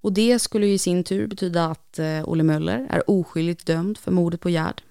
Och 0.00 0.12
det 0.12 0.38
skulle 0.38 0.66
ju 0.66 0.72
i 0.72 0.78
sin 0.78 1.04
tur 1.04 1.26
betyda 1.26 1.66
att 1.66 1.98
eh, 1.98 2.28
Olle 2.28 2.42
Möller 2.42 2.86
är 2.90 3.10
oskyldigt 3.10 3.66
dömd 3.66 3.98
för 3.98 4.10
mordet 4.10 4.40
på 4.40 4.50
Gerd. 4.50 4.82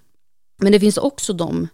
Men 0.62 0.72
det 0.72 0.80
finns 0.80 0.96
också 0.96 1.32
de 1.32 1.68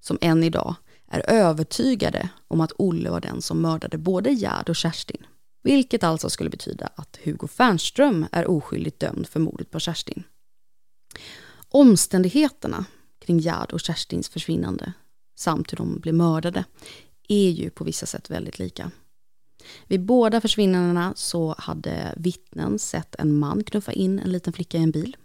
som 0.00 0.18
än 0.20 0.44
idag 0.44 0.74
är 1.08 1.30
övertygade 1.30 2.28
om 2.48 2.60
att 2.60 2.72
Olle 2.78 3.10
var 3.10 3.20
den 3.20 3.42
som 3.42 3.60
mördade 3.62 3.98
både 3.98 4.30
Gerd 4.30 4.68
och 4.68 4.76
Kerstin. 4.76 5.26
Vilket 5.62 6.04
alltså 6.04 6.30
skulle 6.30 6.50
betyda 6.50 6.88
att 6.94 7.18
Hugo 7.24 7.48
Fernström 7.48 8.26
är 8.32 8.50
oskyldigt 8.50 9.00
dömd 9.00 9.28
för 9.28 9.40
mordet 9.40 9.70
på 9.70 9.80
Kerstin. 9.80 10.24
Omständigheterna 11.68 12.84
kring 13.18 13.38
Gerd 13.38 13.72
och 13.72 13.80
Kerstins 13.80 14.28
försvinnande 14.28 14.92
samt 15.34 15.72
hur 15.72 15.76
de 15.76 16.00
blev 16.00 16.14
mördade 16.14 16.64
är 17.28 17.50
ju 17.50 17.70
på 17.70 17.84
vissa 17.84 18.06
sätt 18.06 18.30
väldigt 18.30 18.58
lika. 18.58 18.90
Vid 19.86 20.04
båda 20.04 20.40
försvinnandena 20.40 21.12
så 21.16 21.54
hade 21.58 22.14
vittnen 22.16 22.78
sett 22.78 23.14
en 23.18 23.38
man 23.38 23.64
knuffa 23.64 23.92
in 23.92 24.18
en 24.18 24.32
liten 24.32 24.52
flicka 24.52 24.78
i 24.78 24.82
en 24.82 24.90
bil. 24.90 25.16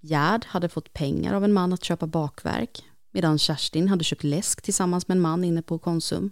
Gerd 0.00 0.44
hade 0.44 0.68
fått 0.68 0.92
pengar 0.92 1.34
av 1.34 1.44
en 1.44 1.52
man 1.52 1.72
att 1.72 1.84
köpa 1.84 2.06
bakverk 2.06 2.84
medan 3.12 3.38
Kerstin 3.38 3.88
hade 3.88 4.04
köpt 4.04 4.24
läsk 4.24 4.62
tillsammans 4.62 5.08
med 5.08 5.16
en 5.16 5.22
man 5.22 5.44
inne 5.44 5.62
på 5.62 5.78
Konsum. 5.78 6.30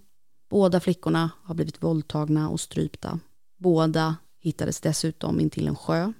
Båda 0.50 0.80
flickorna 0.80 1.30
har 1.42 1.54
blivit 1.54 1.82
våldtagna 1.82 2.48
och 2.48 2.60
strypta. 2.60 3.20
Båda 3.58 4.16
hittades 4.40 4.80
dessutom 4.80 5.40
intill 5.40 5.68
en 5.68 5.76
sjö. 5.76 6.12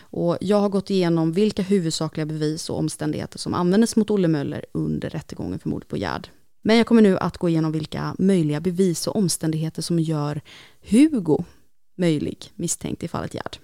Och 0.00 0.38
jag 0.40 0.60
har 0.60 0.68
gått 0.68 0.90
igenom 0.90 1.32
vilka 1.32 1.62
huvudsakliga 1.62 2.26
bevis 2.26 2.70
och 2.70 2.78
omständigheter 2.78 3.38
som 3.38 3.54
användes 3.54 3.96
mot 3.96 4.10
Olle 4.10 4.28
Möller 4.28 4.64
under 4.72 5.10
rättegången 5.10 5.58
för 5.58 5.68
mordet 5.68 5.88
på 5.88 5.96
Gerd. 5.96 6.28
Men 6.62 6.76
jag 6.76 6.86
kommer 6.86 7.02
nu 7.02 7.18
att 7.18 7.38
gå 7.38 7.48
igenom 7.48 7.72
vilka 7.72 8.16
möjliga 8.18 8.60
bevis 8.60 9.06
och 9.06 9.16
omständigheter 9.16 9.82
som 9.82 9.98
gör 9.98 10.40
Hugo 10.80 11.44
möjlig 11.96 12.52
misstänkt 12.54 13.02
i 13.02 13.08
fallet 13.08 13.34
Gerd. 13.34 13.56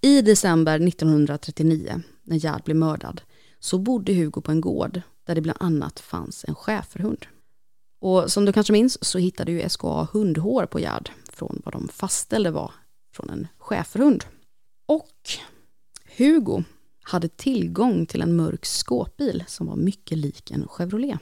I 0.00 0.22
december 0.22 0.88
1939, 0.88 2.02
när 2.22 2.36
Gerd 2.36 2.64
blev 2.64 2.76
mördad, 2.76 3.20
så 3.58 3.78
bodde 3.78 4.14
Hugo 4.14 4.40
på 4.40 4.50
en 4.50 4.60
gård 4.60 5.00
där 5.26 5.34
det 5.34 5.40
bland 5.40 5.58
annat 5.62 6.00
fanns 6.00 6.44
en 6.48 6.54
schäferhund. 6.54 7.26
Och 8.00 8.32
som 8.32 8.44
du 8.44 8.52
kanske 8.52 8.72
minns 8.72 9.04
så 9.04 9.18
hittade 9.18 9.52
ju 9.52 9.68
SKA 9.68 10.08
hundhår 10.12 10.66
på 10.66 10.80
Gerd 10.80 11.10
från 11.32 11.62
vad 11.64 11.74
de 11.74 11.88
fastställde 11.88 12.50
var 12.50 12.72
från 13.14 13.30
en 13.30 13.46
schäferhund. 13.58 14.24
Och 14.86 15.30
Hugo 16.16 16.64
hade 17.02 17.28
tillgång 17.28 18.06
till 18.06 18.22
en 18.22 18.36
mörk 18.36 18.66
skåpbil 18.66 19.44
som 19.46 19.66
var 19.66 19.76
mycket 19.76 20.18
lik 20.18 20.50
en 20.50 20.68
Chevrolet. 20.68 21.20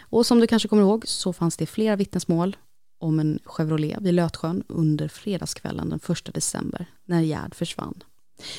Och 0.00 0.26
som 0.26 0.40
du 0.40 0.46
kanske 0.46 0.68
kommer 0.68 0.82
ihåg 0.82 1.04
så 1.06 1.32
fanns 1.32 1.56
det 1.56 1.66
flera 1.66 1.96
vittnesmål 1.96 2.56
om 2.98 3.20
en 3.20 3.38
Chevrolet 3.44 4.00
vid 4.00 4.14
Lötsjön 4.14 4.64
under 4.68 5.08
fredagskvällen 5.08 5.90
den 5.90 6.00
1 6.08 6.34
december 6.34 6.86
när 7.04 7.20
Gerd 7.20 7.54
försvann. 7.54 8.02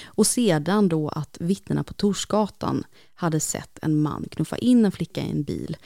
Och 0.06 0.28
sedan 0.28 0.90
då 0.90 1.10
att 1.10 1.38
vittnena 1.40 1.84
på 1.84 1.94
Torsgatan 1.94 2.84
hade 3.14 3.40
sett 3.40 3.80
en 3.82 4.02
man 4.02 4.26
knuffa 4.32 4.58
in 4.58 4.86
en 4.86 4.92
flicka 4.92 5.22
i 5.22 5.32
en 5.32 5.44
bil. 5.44 5.78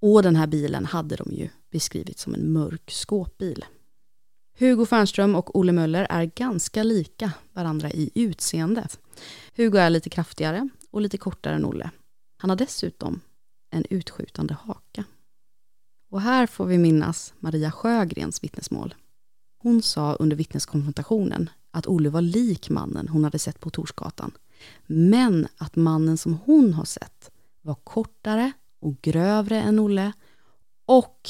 Och 0.00 0.22
den 0.22 0.36
här 0.36 0.46
bilen 0.46 0.84
hade 0.84 1.16
de 1.16 1.32
ju 1.32 1.48
beskrivit 1.70 2.18
som 2.18 2.34
en 2.34 2.52
mörk 2.52 2.90
skåpbil. 2.90 3.64
Hugo 4.58 4.86
Fernström 4.86 5.34
och 5.34 5.58
Olle 5.58 5.72
Möller 5.72 6.06
är 6.10 6.24
ganska 6.24 6.82
lika 6.82 7.32
varandra 7.52 7.90
i 7.90 8.10
utseende. 8.14 8.88
Hugo 9.56 9.78
är 9.78 9.90
lite 9.90 10.10
kraftigare 10.10 10.68
och 10.90 11.00
lite 11.00 11.18
kortare 11.18 11.54
än 11.54 11.64
Olle. 11.64 11.90
Han 12.36 12.50
har 12.50 12.56
dessutom 12.56 13.20
en 13.74 13.84
utskjutande 13.90 14.54
haka. 14.54 15.04
Och 16.10 16.20
här 16.20 16.46
får 16.46 16.66
vi 16.66 16.78
minnas 16.78 17.34
Maria 17.38 17.70
Sjögrens 17.70 18.44
vittnesmål. 18.44 18.94
Hon 19.58 19.82
sa 19.82 20.12
under 20.12 20.36
vittneskonfrontationen 20.36 21.50
att 21.70 21.86
Olle 21.86 22.10
var 22.10 22.20
lik 22.20 22.70
mannen 22.70 23.08
hon 23.08 23.24
hade 23.24 23.38
sett 23.38 23.60
på 23.60 23.70
Torsgatan. 23.70 24.30
Men 24.86 25.48
att 25.56 25.76
mannen 25.76 26.18
som 26.18 26.38
hon 26.44 26.74
har 26.74 26.84
sett 26.84 27.30
var 27.62 27.74
kortare 27.74 28.52
och 28.80 29.02
grövre 29.02 29.60
än 29.60 29.78
Olle 29.78 30.12
och 30.86 31.28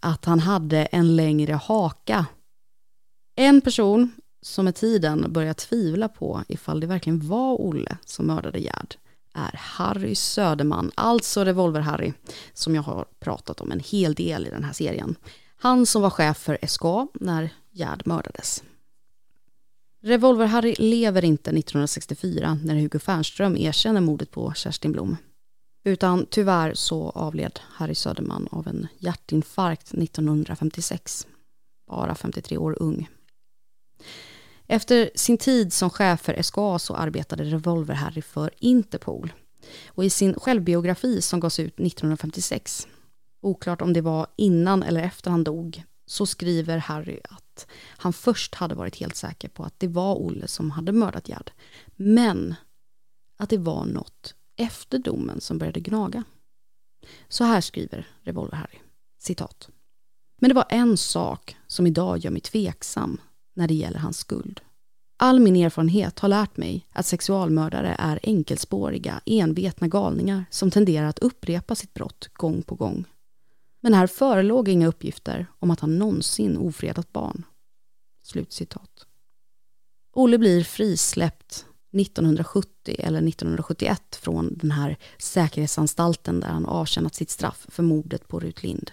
att 0.00 0.24
han 0.24 0.40
hade 0.40 0.84
en 0.84 1.16
längre 1.16 1.52
haka. 1.52 2.26
En 3.36 3.60
person 3.60 4.12
som 4.42 4.64
med 4.64 4.74
tiden 4.74 5.32
börjar 5.32 5.54
tvivla 5.54 6.08
på 6.08 6.42
ifall 6.48 6.80
det 6.80 6.86
verkligen 6.86 7.28
var 7.28 7.60
Olle 7.60 7.98
som 8.04 8.26
mördade 8.26 8.58
Gerd 8.58 8.96
är 9.34 9.56
Harry 9.58 10.14
Söderman, 10.14 10.90
alltså 10.94 11.44
Revolver-Harry, 11.44 12.12
som 12.52 12.74
jag 12.74 12.82
har 12.82 13.04
pratat 13.20 13.60
om 13.60 13.72
en 13.72 13.80
hel 13.80 14.14
del 14.14 14.46
i 14.46 14.50
den 14.50 14.64
här 14.64 14.72
serien. 14.72 15.16
Han 15.56 15.86
som 15.86 16.02
var 16.02 16.10
chef 16.10 16.38
för 16.38 16.58
SKA 16.66 17.08
när 17.14 17.50
Gerd 17.72 18.02
mördades. 18.06 18.62
Revolver-Harry 20.02 20.74
lever 20.78 21.24
inte 21.24 21.50
1964 21.50 22.58
när 22.64 22.74
Hugo 22.74 22.98
Fernström 22.98 23.56
erkänner 23.56 24.00
mordet 24.00 24.30
på 24.30 24.52
Kerstin 24.54 24.92
Blom. 24.92 25.16
Utan 25.84 26.26
tyvärr 26.30 26.74
så 26.74 27.10
avled 27.10 27.60
Harry 27.62 27.94
Söderman 27.94 28.48
av 28.50 28.68
en 28.68 28.88
hjärtinfarkt 28.98 29.94
1956. 29.94 31.26
Bara 31.86 32.14
53 32.14 32.58
år 32.58 32.76
ung. 32.80 33.08
Efter 34.66 35.10
sin 35.14 35.38
tid 35.38 35.72
som 35.72 35.90
chef 35.90 36.20
för 36.20 36.42
SKA 36.42 36.78
så 36.78 36.94
arbetade 36.94 37.44
Revolver-Harry 37.44 38.22
för 38.22 38.50
Interpol. 38.58 39.32
Och 39.86 40.04
i 40.04 40.10
sin 40.10 40.34
självbiografi 40.34 41.22
som 41.22 41.40
gavs 41.40 41.60
ut 41.60 41.74
1956, 41.80 42.88
oklart 43.40 43.82
om 43.82 43.92
det 43.92 44.00
var 44.00 44.26
innan 44.36 44.82
eller 44.82 45.02
efter 45.02 45.30
han 45.30 45.44
dog, 45.44 45.82
så 46.06 46.26
skriver 46.26 46.78
Harry 46.78 47.20
att 47.30 47.66
han 47.96 48.12
först 48.12 48.54
hade 48.54 48.74
varit 48.74 48.96
helt 48.96 49.16
säker 49.16 49.48
på 49.48 49.64
att 49.64 49.80
det 49.80 49.88
var 49.88 50.14
Olle 50.14 50.48
som 50.48 50.70
hade 50.70 50.92
mördat 50.92 51.28
Gerd. 51.28 51.50
Men 51.96 52.54
att 53.36 53.50
det 53.50 53.58
var 53.58 53.84
något 53.84 54.34
efter 54.56 54.98
domen 54.98 55.40
som 55.40 55.58
började 55.58 55.80
gnaga. 55.80 56.24
Så 57.28 57.44
här 57.44 57.60
skriver 57.60 58.08
Revolver-Harry, 58.22 58.78
citat. 59.18 59.68
Men 60.40 60.48
det 60.48 60.54
var 60.54 60.66
en 60.68 60.96
sak 60.96 61.56
som 61.66 61.86
idag 61.86 62.18
gör 62.18 62.30
mig 62.30 62.40
tveksam 62.40 63.20
när 63.54 63.68
det 63.68 63.74
gäller 63.74 63.98
hans 63.98 64.18
skuld. 64.18 64.60
All 65.16 65.40
min 65.40 65.56
erfarenhet 65.56 66.18
har 66.18 66.28
lärt 66.28 66.56
mig 66.56 66.86
att 66.92 67.06
sexualmördare 67.06 67.96
är 67.98 68.20
enkelspåriga, 68.22 69.20
envetna 69.26 69.88
galningar 69.88 70.44
som 70.50 70.70
tenderar 70.70 71.06
att 71.06 71.18
upprepa 71.18 71.74
sitt 71.74 71.94
brott 71.94 72.28
gång 72.32 72.62
på 72.62 72.74
gång. 72.74 73.04
Men 73.80 73.94
här 73.94 74.06
förelåg 74.06 74.68
inga 74.68 74.86
uppgifter 74.86 75.46
om 75.58 75.70
att 75.70 75.80
han 75.80 75.98
någonsin 75.98 76.56
ofredat 76.56 77.12
barn. 77.12 77.44
Slutcitat. 78.22 79.06
Olle 80.12 80.38
blir 80.38 80.64
frisläppt 80.64 81.66
1970 82.00 82.96
eller 82.98 83.28
1971 83.28 84.18
från 84.22 84.58
den 84.58 84.70
här 84.70 84.96
säkerhetsanstalten 85.18 86.40
där 86.40 86.48
han 86.48 86.66
avtjänat 86.66 87.14
sitt 87.14 87.30
straff 87.30 87.66
för 87.68 87.82
mordet 87.82 88.28
på 88.28 88.40
Rut 88.40 88.62
Lind. 88.62 88.90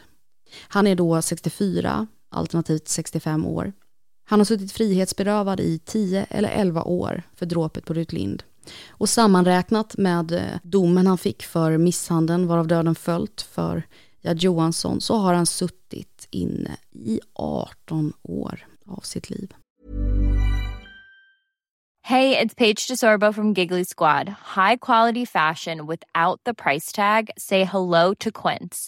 Han 0.67 0.87
är 0.87 0.95
då 0.95 1.21
64, 1.21 2.07
alternativt 2.29 2.87
65 2.87 3.45
år. 3.45 3.73
Han 4.31 4.39
har 4.39 4.45
suttit 4.45 4.71
frihetsberövad 4.71 5.59
i 5.59 5.79
10 5.79 6.25
eller 6.29 6.49
11 6.49 6.83
år 6.83 7.23
för 7.35 7.45
dråpet 7.45 7.85
på 7.85 7.93
Rut 7.93 8.13
Lind. 8.13 8.43
Och 8.89 9.09
sammanräknat 9.09 9.97
med 9.97 10.31
eh, 10.31 10.43
domen 10.63 11.07
han 11.07 11.17
fick 11.17 11.43
för 11.43 11.77
misshandeln 11.77 12.47
varav 12.47 12.67
döden 12.67 12.95
följt 12.95 13.41
för 13.41 13.83
Gerd 14.21 14.37
Johansson 14.37 15.01
så 15.01 15.17
har 15.17 15.33
han 15.33 15.45
suttit 15.45 16.27
inne 16.29 16.77
i 16.91 17.19
18 17.33 18.13
år 18.21 18.65
av 18.85 19.01
sitt 19.01 19.29
liv. 19.29 19.53
Hej, 22.01 22.29
det 22.29 22.41
är 22.41 22.47
Paige 22.47 22.87
DeSorbo 22.89 23.33
från 23.33 23.53
Giggly 23.53 23.85
Squad. 23.85 24.27
High 24.55 24.77
quality 24.81 25.25
fashion 25.25 25.87
without 25.87 26.43
the 26.45 26.53
price 26.53 26.95
tag. 26.95 27.29
Say 27.37 27.63
hello 27.63 28.15
to 28.19 28.31
Quince. 28.31 28.87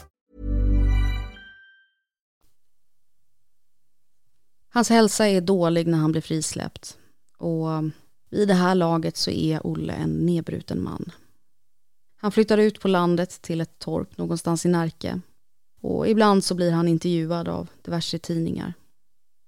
Hans 4.73 4.89
hälsa 4.89 5.27
är 5.27 5.41
dålig 5.41 5.87
när 5.87 5.97
han 5.97 6.11
blir 6.11 6.21
frisläppt. 6.21 6.97
Och 7.37 7.67
vid 8.29 8.47
det 8.47 8.53
här 8.53 8.75
laget 8.75 9.17
så 9.17 9.31
är 9.31 9.67
Olle 9.67 9.93
en 9.93 10.25
nedbruten 10.25 10.83
man. 10.83 11.11
Han 12.15 12.31
flyttar 12.31 12.57
ut 12.57 12.79
på 12.79 12.87
landet 12.87 13.41
till 13.41 13.61
ett 13.61 13.79
torp 13.79 14.17
någonstans 14.17 14.65
i 14.65 14.69
Närke. 14.69 15.21
Och 15.81 16.07
ibland 16.07 16.43
så 16.43 16.55
blir 16.55 16.71
han 16.71 16.87
intervjuad 16.87 17.47
av 17.47 17.67
diverse 17.81 18.19
tidningar. 18.19 18.73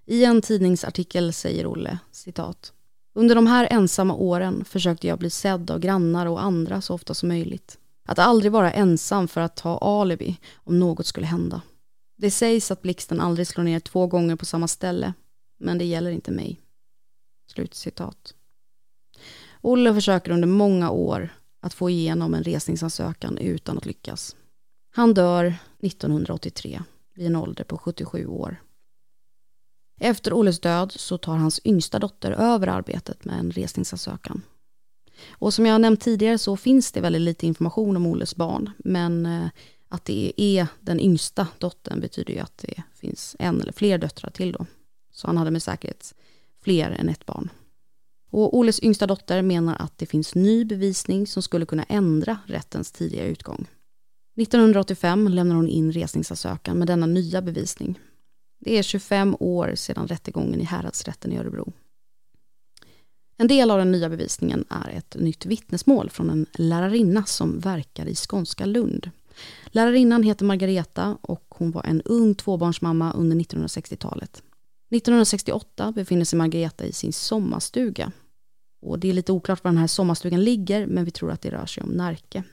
I 0.06 0.26
en 0.26 0.42
tidningsartikel 0.42 1.34
säger 1.34 1.68
Olle, 1.68 2.00
citat. 2.12 2.74
Under 3.14 3.36
de 3.36 3.48
här 3.48 3.68
ensamma 3.72 4.14
åren 4.14 4.66
försökte 4.66 5.08
jag 5.08 5.20
bli 5.20 5.30
sedd 5.30 5.72
av 5.72 5.80
grannar 5.80 6.26
och 6.26 6.44
andra 6.44 6.82
så 6.82 6.94
ofta 6.94 7.14
som 7.14 7.30
möjligt. 7.30 7.78
Att 8.06 8.20
aldrig 8.20 8.52
vara 8.52 8.72
ensam 8.72 9.28
för 9.28 9.42
att 9.42 9.56
ta 9.56 9.78
alibi 9.78 10.38
om 10.56 10.80
något 10.80 11.06
skulle 11.06 11.26
hända. 11.26 11.62
Det 12.16 12.32
sägs 12.32 12.72
att 12.72 12.82
blixten 12.82 13.22
aldrig 13.22 13.48
slår 13.48 13.64
ner 13.64 13.80
två 13.80 14.08
gånger 14.08 14.36
på 14.36 14.46
samma 14.46 14.68
ställe, 14.68 15.14
men 15.58 15.78
det 15.78 15.86
gäller 15.86 16.12
inte 16.12 16.32
mig. 16.32 16.62
Slutcitat. 17.48 18.34
Olle 19.62 19.94
försöker 19.94 20.32
under 20.32 20.48
många 20.48 20.90
år 20.90 21.30
att 21.60 21.74
få 21.74 21.90
igenom 21.90 22.34
en 22.34 22.44
resningsansökan 22.44 23.38
utan 23.38 23.78
att 23.78 23.86
lyckas. 23.86 24.36
Han 24.92 25.14
dör 25.14 25.56
1983 25.80 26.82
vid 27.14 27.28
en 27.28 27.36
ålder 27.36 27.64
på 27.64 27.78
77 27.78 28.28
år. 28.28 28.62
Efter 30.00 30.34
Olles 30.34 30.60
död 30.60 30.92
så 30.92 31.18
tar 31.18 31.36
hans 31.36 31.62
yngsta 31.64 32.00
dotter 32.00 32.32
över 32.32 32.68
arbetet 32.68 33.26
med 33.26 33.40
en 33.40 33.52
resningsansökan. 33.52 34.42
Och 35.30 35.54
som 35.54 35.66
jag 35.66 35.82
nämnt 35.82 36.02
tidigare 36.02 36.38
så 36.38 36.58
finns 36.58 36.92
det 36.92 37.02
väldigt 37.02 37.22
lite 37.22 37.48
information 37.48 37.98
om 37.98 38.06
Olles 38.06 38.36
barn, 38.36 38.72
men 38.78 39.26
eh, 39.26 39.48
att 39.94 40.06
det 40.06 40.34
är 40.38 40.68
den 40.82 41.00
yngsta 41.00 41.48
dottern 41.58 42.00
betyder 42.00 42.34
ju 42.34 42.40
att 42.40 42.58
det 42.58 42.84
finns 42.96 43.36
en 43.40 43.62
eller 43.62 43.72
fler 43.72 43.98
döttrar 43.98 44.30
till 44.30 44.52
då. 44.52 44.66
Så 45.12 45.28
han 45.28 45.38
hade 45.38 45.52
med 45.52 45.64
säkerhet 45.64 46.16
fler 46.64 46.92
än 46.92 47.10
ett 47.10 47.26
barn. 47.26 47.50
Och 48.30 48.58
Oles 48.58 48.84
yngsta 48.84 49.08
dotter 49.08 49.42
menar 49.42 49.76
att 49.80 49.98
det 49.98 50.06
finns 50.06 50.36
ny 50.36 50.66
bevisning 50.66 51.28
som 51.28 51.44
skulle 51.44 51.66
kunna 51.66 51.84
ändra 51.84 52.38
rättens 52.46 52.92
tidiga 52.92 53.26
utgång. 53.26 53.68
1985 54.38 55.28
lämnar 55.28 55.56
hon 55.56 55.70
in 55.70 55.92
resningsansökan 55.92 56.78
med 56.78 56.88
denna 56.88 57.06
nya 57.06 57.42
bevisning. 57.42 58.00
Det 58.60 58.78
är 58.78 58.84
25 58.84 59.36
år 59.40 59.76
sedan 59.76 60.08
rättegången 60.08 60.62
i 60.62 60.64
häradsrätten 60.64 61.32
i 61.32 61.38
Örebro. 61.38 61.74
En 63.38 63.48
del 63.48 63.72
av 63.72 63.78
den 63.78 63.92
nya 63.92 64.10
bevisningen 64.10 64.66
är 64.70 64.90
ett 64.90 65.16
nytt 65.20 65.46
vittnesmål 65.46 66.10
från 66.10 66.30
en 66.30 66.46
lärarinna 66.54 67.24
som 67.26 67.60
verkar 67.60 68.06
i 68.06 68.16
skånska 68.16 68.66
Lund. 68.66 69.12
Lärarinnan 69.66 70.24
heter 70.24 70.46
Margareta 70.46 71.18
och 71.22 71.46
hon 71.50 71.72
var 71.72 71.84
en 71.84 72.02
ung 72.02 72.36
tvåbarnsmamma 72.36 73.14
under 73.14 73.38
1960-talet. 73.38 74.44
1968 74.92 75.92
befinner 75.92 76.26
sig 76.26 76.38
Margareta 76.38 76.86
i 76.86 76.94
sin 76.94 77.14
sommarstuga. 77.14 78.12
Och 78.82 79.00
det 79.00 79.10
är 79.10 79.14
lite 79.14 79.32
oklart 79.32 79.64
var 79.64 79.72
den 79.72 79.78
här 79.78 79.88
sommarstugan 79.88 80.44
ligger, 80.44 80.88
men 80.88 81.06
vi 81.06 81.12
tror 81.12 81.32
att 81.32 81.42
det 81.42 81.52
rör 81.52 81.66
sig 81.66 81.84
om 81.84 81.90
Närke. 81.90 82.44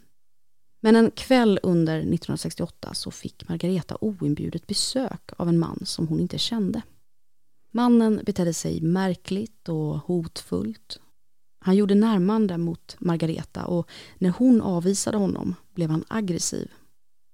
Men 0.81 0.97
en 0.97 1.11
kväll 1.11 1.61
under 1.62 1.97
1968 1.97 2.95
så 2.95 3.11
fick 3.11 3.49
Margareta 3.49 3.97
oinbjudet 4.01 4.66
besök 4.66 5.31
av 5.37 5.49
en 5.49 5.59
man 5.59 5.81
som 5.85 6.09
hon 6.09 6.21
inte 6.21 6.38
kände. 6.38 6.83
Mannen 7.71 8.21
betedde 8.27 8.55
sig 8.55 8.81
märkligt 8.81 9.69
och 9.69 9.99
hotfullt. 9.99 11.01
Han 11.59 11.77
gjorde 11.77 11.95
närmande 11.95 12.59
mot 12.59 12.97
Margareta 12.99 13.64
och 13.64 13.88
när 14.19 14.31
hon 14.31 14.62
avvisade 14.62 15.16
honom 15.16 15.55
blev 15.81 15.90
han 15.90 16.05
aggressiv. 16.09 16.71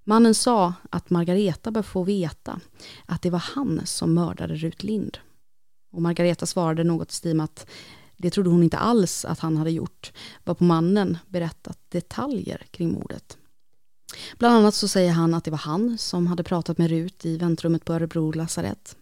Mannen 0.05 0.35
sa 0.35 0.75
att 0.91 1.11
Margareta 1.11 1.71
bör 1.71 1.83
få 1.83 2.03
veta 2.03 2.61
att 3.07 3.23
det 3.23 3.31
var 3.31 3.39
han 3.39 3.81
som 3.85 4.15
mördade 4.15 4.55
Rut 4.55 4.83
Lind. 4.83 5.19
Och 5.93 6.03
Margareta 6.03 6.47
svarade 6.47 6.85
något 6.85 7.13
i 7.13 7.15
stil 7.15 7.37
med 7.37 7.45
att 7.45 7.67
det 8.17 8.31
trodde 8.31 8.51
hon 8.51 8.63
inte 8.63 8.79
alls 8.79 9.25
att 9.25 9.39
han 9.39 9.57
hade 9.57 9.71
gjort, 9.71 10.13
varpå 10.45 10.65
mannen 10.65 11.19
berättat 11.29 11.79
detaljer 11.89 12.67
kring 12.71 12.93
mordet. 12.93 13.37
Bland 14.39 14.57
annat 14.57 14.75
så 14.75 14.89
säger 14.89 15.13
han 15.13 15.35
att 15.35 15.45
det 15.45 15.51
var 15.51 15.59
han 15.59 15.99
som 15.99 16.27
hade 16.27 16.43
pratat 16.43 16.79
med 16.79 16.91
Rut 16.91 17.25
i 17.27 17.37
väntrummet 17.37 17.85
på 17.85 17.93
Örebro 17.93 18.33
lasarett. 18.33 18.97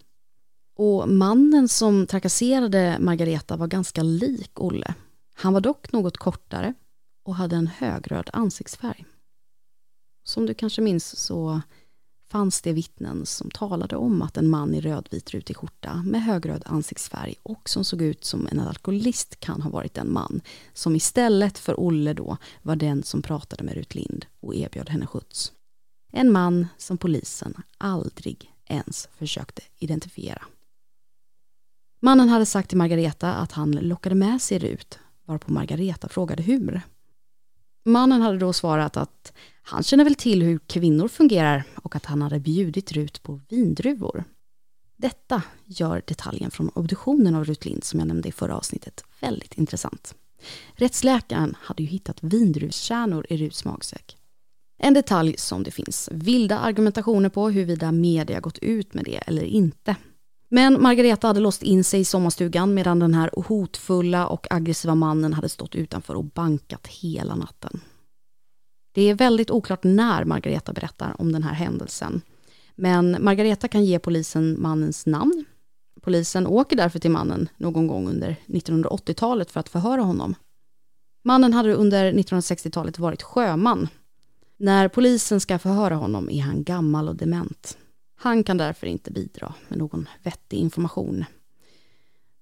Och 0.77 1.09
mannen 1.09 1.69
som 1.69 2.07
trakasserade 2.07 2.97
Margareta 3.01 3.57
var 3.57 3.67
ganska 3.67 4.03
lik 4.03 4.61
Olle. 4.61 4.95
Han 5.35 5.53
var 5.53 5.61
dock 5.61 5.93
något 5.93 6.17
kortare 6.17 6.75
och 7.25 7.35
hade 7.35 7.57
en 7.57 7.67
högröd 7.67 8.31
ansiktsfärg. 8.33 9.05
Som 10.25 10.47
du 10.47 10.55
kanske 10.55 10.83
minns 10.83 11.17
så 11.17 11.61
fanns 12.29 12.63
det 12.63 12.73
vittnen 12.73 13.27
som 13.27 13.51
talade 13.51 13.97
om 13.97 14.23
att 14.23 14.37
en 14.37 14.51
man 14.51 14.75
i 14.75 14.81
rödvit 14.81 15.31
rutig 15.31 15.57
skjorta 15.57 16.03
med 16.07 16.23
högröd 16.23 16.63
ansiktsfärg 16.67 17.35
och 17.43 17.69
som 17.69 17.85
såg 17.85 18.03
ut 18.03 18.25
som 18.25 18.49
en 18.51 18.61
alkoholist 18.61 19.41
kan 19.41 19.63
ha 19.63 19.71
varit 19.71 19.99
en 19.99 20.13
man 20.13 20.41
som 20.73 20.97
istället 20.97 21.59
för 21.59 21.81
Olle 21.81 22.13
då 22.13 22.37
var 22.63 22.77
den 22.77 23.03
som 23.03 23.23
pratade 23.23 23.65
med 23.65 23.75
Rut 23.75 23.95
Lind 23.95 24.27
och 24.41 24.55
erbjöd 24.55 24.89
henne 24.89 25.07
skjuts. 25.07 25.53
En 26.13 26.33
man 26.33 26.67
som 26.77 26.99
polisen 26.99 27.55
aldrig 27.79 28.53
ens 28.67 29.09
försökte 29.19 29.63
identifiera. 29.79 30.43
Mannen 32.01 32.29
hade 32.29 32.47
sagt 32.47 32.69
till 32.69 32.79
Margareta 32.79 33.35
att 33.35 33.53
han 33.53 33.71
lockade 33.71 34.15
med 34.15 34.43
sig 34.43 34.59
Rut 34.59 34.99
varpå 35.25 35.53
Margareta 35.53 36.09
frågade 36.09 36.43
hur. 36.43 36.83
Mannen 37.85 38.23
hade 38.23 38.39
då 38.39 38.53
svarat 38.53 38.97
att 38.97 39.33
han 39.63 39.83
känner 39.83 40.05
väl 40.05 40.15
till 40.15 40.43
hur 40.43 40.59
kvinnor 40.59 41.09
fungerar 41.09 41.65
och 41.77 41.97
att 41.97 42.07
han 42.07 42.23
hade 42.23 42.41
bjudit 42.41 42.93
Rut 42.93 43.23
på 43.23 43.41
vindruvor. 43.49 44.25
Detta 44.97 45.43
gör 45.65 46.03
detaljen 46.07 46.51
från 46.51 46.69
obduktionen 46.69 47.35
av 47.35 47.45
Rut 47.45 47.65
Lind 47.65 47.85
som 47.85 48.01
jag 48.01 48.07
nämnde 48.09 48.29
i 48.29 48.33
förra 48.33 48.57
avsnittet 48.57 49.05
väldigt 49.21 49.55
intressant. 49.55 50.15
Rättsläkaren 50.73 51.57
hade 51.61 51.83
ju 51.83 51.89
hittat 51.89 52.23
vindruvskärnor 52.23 53.27
i 53.29 53.37
Ruts 53.37 53.65
magsäck. 53.65 54.17
En 54.79 54.95
detalj 54.95 55.35
som 55.39 55.63
det 55.63 55.71
finns 55.71 56.09
vilda 56.13 56.59
argumentationer 56.59 57.29
på 57.29 57.51
huruvida 57.51 57.93
media 57.93 58.41
gått 58.41 58.59
ut 58.59 58.95
med 58.95 59.05
det 59.05 59.17
eller 59.17 59.45
inte. 59.45 59.97
Men 60.49 60.83
Margareta 60.83 61.27
hade 61.27 61.41
låst 61.41 61.63
in 61.63 61.85
sig 61.85 62.01
i 62.01 62.05
sommarstugan 62.05 62.75
medan 62.75 62.99
den 62.99 63.15
här 63.15 63.31
hotfulla 63.47 64.27
och 64.27 64.47
aggressiva 64.51 64.95
mannen 64.95 65.33
hade 65.33 65.49
stått 65.49 65.75
utanför 65.75 66.15
och 66.15 66.25
bankat 66.25 66.87
hela 66.87 67.35
natten. 67.35 67.81
Det 68.93 69.03
är 69.03 69.15
väldigt 69.15 69.51
oklart 69.51 69.85
när 69.85 70.25
Margareta 70.25 70.73
berättar 70.73 71.17
om 71.19 71.33
den 71.33 71.43
här 71.43 71.55
händelsen. 71.55 72.21
Men 72.75 73.17
Margareta 73.21 73.69
kan 73.69 73.85
ge 73.85 73.99
polisen 73.99 74.57
mannens 74.63 75.07
namn. 75.07 75.45
Polisen 76.01 76.47
åker 76.47 76.77
därför 76.77 76.99
till 76.99 77.11
mannen 77.11 77.49
någon 77.57 77.87
gång 77.87 78.09
under 78.09 78.37
1980-talet 78.47 79.51
för 79.51 79.61
att 79.61 79.69
förhöra 79.69 80.03
honom. 80.03 80.35
Mannen 81.25 81.53
hade 81.53 81.75
under 81.75 82.13
1960-talet 82.13 82.99
varit 82.99 83.23
sjöman. 83.23 83.89
När 84.57 84.89
polisen 84.89 85.41
ska 85.41 85.59
förhöra 85.59 85.95
honom 85.95 86.31
är 86.31 86.43
han 86.43 86.65
gammal 86.65 87.09
och 87.09 87.17
dement. 87.17 87.79
Han 88.25 88.45
kan 88.45 88.57
därför 88.57 88.87
inte 88.87 89.11
bidra 89.11 89.55
med 89.69 89.79
någon 89.79 90.09
vettig 90.23 90.57
information. 90.57 91.25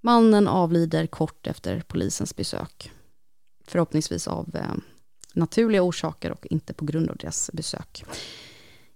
Mannen 0.01 0.49
avlider 0.49 1.07
kort 1.07 1.47
efter 1.47 1.81
polisens 1.81 2.37
besök. 2.37 2.90
Förhoppningsvis 3.66 4.29
av 4.29 4.57
eh, 4.57 4.75
naturliga 5.35 5.83
orsaker 5.83 6.31
och 6.33 6.47
inte 6.51 6.75
på 6.75 6.85
grund 6.85 7.11
av 7.11 7.16
deras 7.16 7.51
besök. 7.53 8.05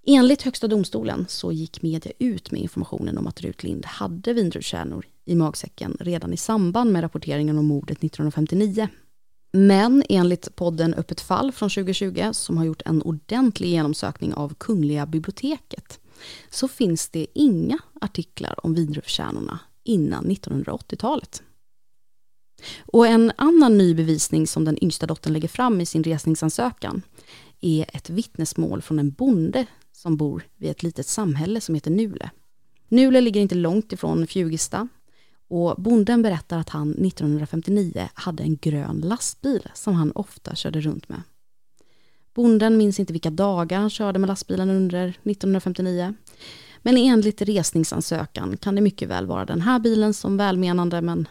Enligt 0.06 0.42
Högsta 0.42 0.68
domstolen 0.68 1.26
så 1.28 1.52
gick 1.52 1.82
media 1.82 2.12
ut 2.18 2.50
med 2.50 2.60
informationen 2.60 3.18
om 3.18 3.26
att 3.26 3.40
Rut 3.40 3.62
Lind 3.62 3.86
hade 3.86 4.32
vindruvskärnor 4.32 5.06
i 5.24 5.34
magsäcken 5.34 5.96
redan 6.00 6.32
i 6.32 6.36
samband 6.36 6.92
med 6.92 7.02
rapporteringen 7.02 7.58
om 7.58 7.66
mordet 7.66 7.98
1959. 7.98 8.88
Men 9.52 10.02
enligt 10.08 10.56
podden 10.56 10.94
Öppet 10.94 11.20
fall 11.20 11.52
från 11.52 11.70
2020 11.70 12.28
som 12.32 12.56
har 12.56 12.64
gjort 12.64 12.82
en 12.84 13.02
ordentlig 13.02 13.68
genomsökning 13.68 14.34
av 14.34 14.54
Kungliga 14.54 15.06
biblioteket 15.06 16.00
så 16.50 16.68
finns 16.68 17.08
det 17.08 17.26
inga 17.34 17.78
artiklar 18.00 18.66
om 18.66 18.74
vindruvkärnorna 18.74 19.58
innan 19.84 20.24
1980-talet. 20.24 21.42
Och 22.86 23.06
en 23.06 23.32
annan 23.36 23.78
ny 23.78 23.94
bevisning 23.94 24.46
som 24.46 24.64
den 24.64 24.84
yngsta 24.84 25.06
dottern 25.06 25.32
lägger 25.32 25.48
fram 25.48 25.80
i 25.80 25.86
sin 25.86 26.04
resningsansökan 26.04 27.02
är 27.60 27.86
ett 27.92 28.10
vittnesmål 28.10 28.82
från 28.82 28.98
en 28.98 29.10
bonde 29.10 29.66
som 29.92 30.16
bor 30.16 30.46
vid 30.56 30.70
ett 30.70 30.82
litet 30.82 31.06
samhälle 31.06 31.60
som 31.60 31.74
heter 31.74 31.90
Nule. 31.90 32.30
Nule 32.88 33.20
ligger 33.20 33.40
inte 33.40 33.54
långt 33.54 33.92
ifrån 33.92 34.26
Fjugesta 34.26 34.88
och 35.48 35.82
bonden 35.82 36.22
berättar 36.22 36.58
att 36.58 36.68
han 36.68 36.90
1959 36.90 38.08
hade 38.14 38.42
en 38.42 38.56
grön 38.56 39.00
lastbil 39.00 39.68
som 39.74 39.94
han 39.94 40.12
ofta 40.12 40.54
körde 40.54 40.80
runt 40.80 41.08
med. 41.08 41.22
Bonden 42.36 42.76
minns 42.76 43.00
inte 43.00 43.12
vilka 43.12 43.30
dagar 43.30 43.78
han 43.78 43.90
körde 43.90 44.18
med 44.18 44.28
lastbilen 44.28 44.70
under 44.70 45.08
1959. 45.08 46.14
Men 46.82 46.96
enligt 46.96 47.42
resningsansökan 47.42 48.56
kan 48.56 48.74
det 48.74 48.80
mycket 48.80 49.08
väl 49.08 49.26
vara 49.26 49.44
den 49.44 49.60
här 49.60 49.78
bilen 49.78 50.14
som 50.14 50.36
välmenande 50.36 51.00
men 51.00 51.28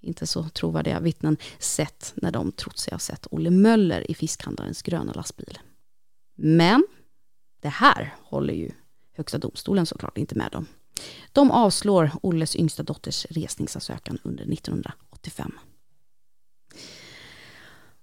inte 0.00 0.26
så 0.26 0.48
trovärdiga 0.48 1.00
vittnen 1.00 1.36
sett 1.58 2.12
när 2.16 2.30
de 2.30 2.52
trott 2.52 2.78
sig 2.78 2.94
ha 2.94 2.98
sett 2.98 3.26
Olle 3.30 3.50
Möller 3.50 4.10
i 4.10 4.14
fiskhandlarens 4.14 4.82
gröna 4.82 5.12
lastbil. 5.12 5.58
Men 6.34 6.86
det 7.62 7.68
här 7.68 8.14
håller 8.22 8.54
ju 8.54 8.70
Högsta 9.16 9.38
domstolen 9.38 9.86
såklart 9.86 10.18
inte 10.18 10.34
med 10.34 10.54
om. 10.54 10.66
De 11.32 11.50
avslår 11.50 12.10
Olles 12.22 12.56
yngsta 12.56 12.82
dotters 12.82 13.26
resningsansökan 13.30 14.18
under 14.22 14.52
1985. 14.52 15.52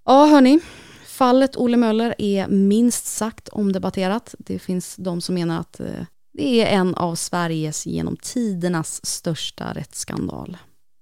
Ja, 0.05 0.25
hörni. 0.25 0.59
Fallet 1.23 1.57
Olle 1.57 1.77
Möller 1.77 2.15
är 2.17 2.47
minst 2.47 3.05
sagt 3.05 3.49
omdebatterat. 3.49 4.35
Det 4.39 4.59
finns 4.59 4.95
de 4.95 5.21
som 5.21 5.35
menar 5.35 5.59
att 5.59 5.79
eh, 5.79 6.05
det 6.33 6.61
är 6.61 6.65
en 6.65 6.95
av 6.95 7.15
Sveriges 7.15 7.85
genom 7.85 8.17
tidernas 8.17 9.05
största 9.05 9.73
rättsskandal. 9.73 10.57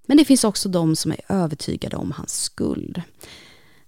Men 0.06 0.16
det 0.16 0.24
finns 0.24 0.44
också 0.44 0.68
de 0.68 0.96
som 0.96 1.12
är 1.12 1.20
övertygade 1.28 1.96
om 1.96 2.10
hans 2.10 2.42
skuld. 2.42 3.02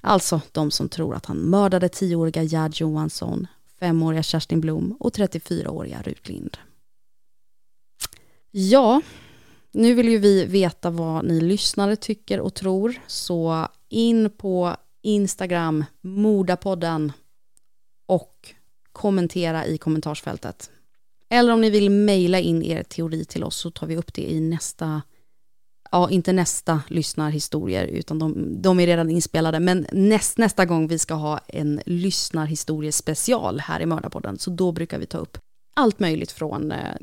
Alltså 0.00 0.40
de 0.52 0.70
som 0.70 0.88
tror 0.88 1.14
att 1.14 1.26
han 1.26 1.36
mördade 1.36 1.88
10-åriga 1.88 2.42
Gerd 2.42 2.80
Johansson, 2.80 3.46
5-åriga 3.80 4.22
Kerstin 4.22 4.60
Blom 4.60 4.96
och 5.00 5.12
34-åriga 5.12 6.02
Rut 6.02 6.28
Lind. 6.28 6.56
Ja, 8.50 9.00
nu 9.72 9.94
vill 9.94 10.08
ju 10.08 10.18
vi 10.18 10.44
veta 10.44 10.90
vad 10.90 11.24
ni 11.24 11.40
lyssnare 11.40 11.96
tycker 11.96 12.40
och 12.40 12.54
tror, 12.54 13.00
så 13.06 13.68
in 13.88 14.30
på 14.30 14.76
Instagram, 15.04 15.84
Mordapodden 16.00 17.12
och 18.06 18.54
kommentera 18.92 19.66
i 19.66 19.78
kommentarsfältet. 19.78 20.70
Eller 21.28 21.52
om 21.52 21.60
ni 21.60 21.70
vill 21.70 21.90
mejla 21.90 22.40
in 22.40 22.62
er 22.62 22.82
teori 22.82 23.24
till 23.24 23.44
oss 23.44 23.56
så 23.56 23.70
tar 23.70 23.86
vi 23.86 23.96
upp 23.96 24.14
det 24.14 24.32
i 24.32 24.40
nästa 24.40 25.02
ja, 25.90 26.10
inte 26.10 26.32
nästa 26.32 26.82
lyssnarhistorier, 26.88 27.86
utan 27.86 28.18
de, 28.18 28.62
de, 28.62 28.80
är 28.80 28.86
redan 28.86 29.10
inspelade. 29.10 29.60
Men 29.60 29.86
näst, 29.92 30.38
nästa 30.38 30.64
gång 30.64 30.88
vi 30.88 30.98
ska 30.98 31.14
ha 31.14 31.38
en 31.38 31.80
lyssnarhistoriespecial 31.86 33.60
här 33.60 33.80
i 33.80 33.86
Mördarpodden, 33.86 34.38
så 34.38 34.50
då 34.50 34.72
brukar 34.72 34.98
vi 34.98 35.06
ta 35.06 35.18
upp 35.18 35.38
allt 35.74 35.98
möjligt 35.98 36.32
från 36.32 36.72
eh, 36.72 36.94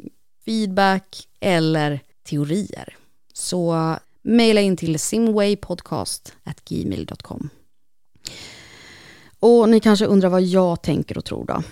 feedback 0.45 1.27
eller 1.39 1.99
teorier. 2.23 2.95
Så 3.33 3.73
eh, 3.73 3.97
mejla 4.21 4.61
in 4.61 4.77
till 4.77 4.99
simwaypodcast.gmail.com. 4.99 7.49
Och 9.41 9.69
ni 9.69 9.79
kanske 9.79 10.05
undrar 10.05 10.29
vad 10.29 10.41
jag 10.41 10.81
tänker 10.81 11.17
och 11.17 11.25
tror 11.25 11.45
då? 11.45 11.63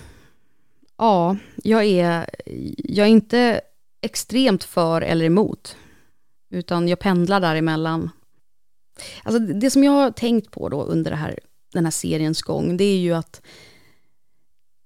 Ja, 0.97 1.37
jag 1.55 1.85
är, 1.85 2.29
jag 2.77 3.07
är 3.07 3.11
inte 3.11 3.61
extremt 4.01 4.63
för 4.63 5.01
eller 5.01 5.25
emot, 5.25 5.77
utan 6.49 6.87
jag 6.87 6.99
pendlar 6.99 7.39
däremellan. 7.39 8.09
Alltså 9.23 9.39
det 9.39 9.71
som 9.71 9.83
jag 9.83 9.91
har 9.91 10.11
tänkt 10.11 10.51
på 10.51 10.69
då 10.69 10.83
under 10.83 11.11
det 11.11 11.17
här, 11.17 11.39
den 11.73 11.83
här 11.83 11.91
seriens 11.91 12.41
gång, 12.41 12.77
det 12.77 12.83
är 12.83 12.97
ju 12.97 13.13
att 13.13 13.41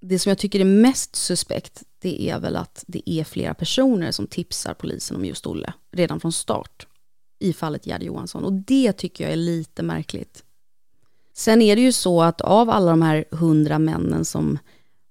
det 0.02 0.20
som 0.20 0.30
jag 0.30 0.38
tycker 0.38 0.60
är 0.60 0.66
mest 0.66 1.16
suspekt, 1.16 1.84
det 2.00 2.30
är 2.30 2.40
väl 2.40 2.56
att 2.56 2.84
det 2.88 3.10
är 3.10 3.24
flera 3.24 3.54
personer 3.54 4.12
som 4.12 4.28
tipsar 4.28 4.74
polisen 4.74 5.18
om 5.18 5.26
just 5.26 5.48
Olle, 5.48 5.74
redan 5.92 6.20
från 6.20 6.32
start, 6.32 6.88
i 7.40 7.54
fallet 7.54 7.88
Gerd 7.88 8.04
Johansson. 8.04 8.44
Och 8.44 8.54
det 8.54 8.94
tycker 8.94 9.24
jag 9.24 9.34
är 9.34 9.38
lite 9.38 9.84
märkligt. 9.84 10.44
Sen 11.34 11.62
är 11.62 11.76
det 11.76 11.82
ju 11.82 11.92
så 11.92 12.22
att 12.22 12.42
av 12.42 12.70
alla 12.70 12.92
de 12.92 13.02
här 13.02 13.26
hundra 13.32 13.80
männen 13.80 14.26
som 14.26 14.60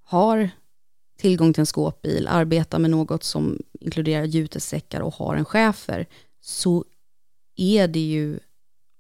har 0.03 0.51
tillgång 1.19 1.53
till 1.53 1.61
en 1.61 1.67
skåpbil, 1.67 2.29
arbetar 2.29 2.79
med 2.79 2.91
något 2.91 3.25
som 3.25 3.59
inkluderar 3.81 4.25
jutesäckar 4.25 5.01
och 5.01 5.15
har 5.15 5.37
en 5.37 5.45
chefer, 5.45 6.07
så 6.41 6.85
är 7.57 7.89
det 7.89 8.01
ju 8.01 8.39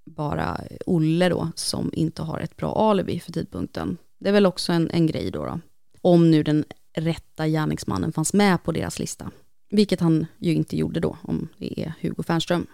bara 0.04 0.60
Olle 0.86 1.28
då 1.28 1.48
som 1.54 1.90
inte 1.92 2.22
har 2.22 2.40
ett 2.40 2.56
bra 2.56 2.74
alibi 2.74 3.20
för 3.20 3.32
tidpunkten. 3.32 3.96
Det 4.20 4.28
är 4.28 4.32
väl 4.32 4.46
också 4.46 4.72
en, 4.72 4.90
en 4.90 5.06
grej 5.06 5.30
då, 5.30 5.44
då. 5.44 5.60
Om 6.00 6.30
nu 6.30 6.42
den 6.42 6.64
rätta 6.96 7.48
gärningsmannen 7.48 8.12
fanns 8.12 8.32
med 8.32 8.64
på 8.64 8.72
deras 8.72 8.98
lista. 8.98 9.30
Vilket 9.70 10.00
han 10.00 10.26
ju 10.38 10.54
inte 10.54 10.76
gjorde 10.76 11.00
då, 11.00 11.18
om 11.22 11.48
det 11.58 11.82
är 11.82 11.94
Hugo 12.00 12.22
Fernström. 12.22 12.66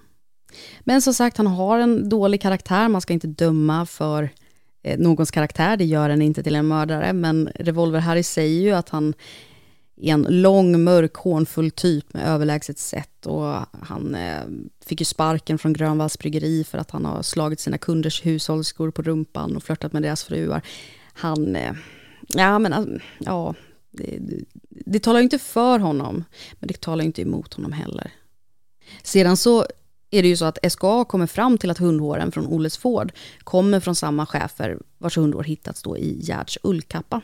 Men 0.80 1.02
som 1.02 1.14
sagt, 1.14 1.36
han 1.36 1.46
har 1.46 1.78
en 1.78 2.08
dålig 2.08 2.40
karaktär. 2.40 2.88
Man 2.88 3.00
ska 3.00 3.12
inte 3.12 3.26
döma 3.26 3.86
för 3.86 4.30
eh, 4.82 4.98
någons 4.98 5.30
karaktär. 5.30 5.76
Det 5.76 5.84
gör 5.84 6.10
en 6.10 6.22
inte 6.22 6.42
till 6.42 6.56
en 6.56 6.68
mördare. 6.68 7.12
Men 7.12 7.48
Revolver-Harry 7.48 8.22
säger 8.22 8.60
ju 8.60 8.72
att 8.72 8.88
han 8.88 9.14
är 10.00 10.12
en 10.12 10.26
lång, 10.28 10.84
mörk, 10.84 11.14
hånfull 11.14 11.70
typ 11.70 12.14
med 12.14 12.26
överlägset 12.26 12.78
sätt. 12.78 13.26
Och 13.26 13.54
han 13.82 14.14
eh, 14.14 14.42
fick 14.86 15.00
ju 15.00 15.04
sparken 15.04 15.58
från 15.58 15.72
Grönvalls 15.72 16.18
bryggeri 16.18 16.64
för 16.64 16.78
att 16.78 16.90
han 16.90 17.04
har 17.04 17.22
slagit 17.22 17.60
sina 17.60 17.78
kunders 17.78 18.26
hushållsskor 18.26 18.90
på 18.90 19.02
rumpan 19.02 19.56
och 19.56 19.62
flörtat 19.62 19.92
med 19.92 20.02
deras 20.02 20.24
fruar. 20.24 20.62
Han, 21.12 21.56
eh, 21.56 21.72
ja 22.28 22.58
men, 22.58 22.72
eh, 22.72 23.02
ja, 23.18 23.54
det, 23.90 24.18
det, 24.20 24.44
det 24.68 25.00
talar 25.00 25.20
ju 25.20 25.24
inte 25.24 25.38
för 25.38 25.78
honom, 25.78 26.24
men 26.58 26.68
det 26.68 26.80
talar 26.80 27.02
ju 27.02 27.06
inte 27.06 27.22
emot 27.22 27.54
honom 27.54 27.72
heller. 27.72 28.12
Sedan 29.02 29.36
så 29.36 29.66
är 30.10 30.22
det 30.22 30.28
ju 30.28 30.36
så 30.36 30.44
att 30.44 30.72
SKA 30.72 31.04
kommer 31.04 31.26
fram 31.26 31.58
till 31.58 31.70
att 31.70 31.78
hundhåren 31.78 32.32
från 32.32 32.46
Olles 32.46 32.78
Ford 32.78 33.12
kommer 33.38 33.80
från 33.80 33.94
samma 33.94 34.26
chefer 34.26 34.78
vars 34.98 35.16
hundhår 35.16 35.42
hittats 35.42 35.82
då 35.82 35.98
i 35.98 36.20
Gerds 36.22 36.58
ullkappa. 36.62 37.20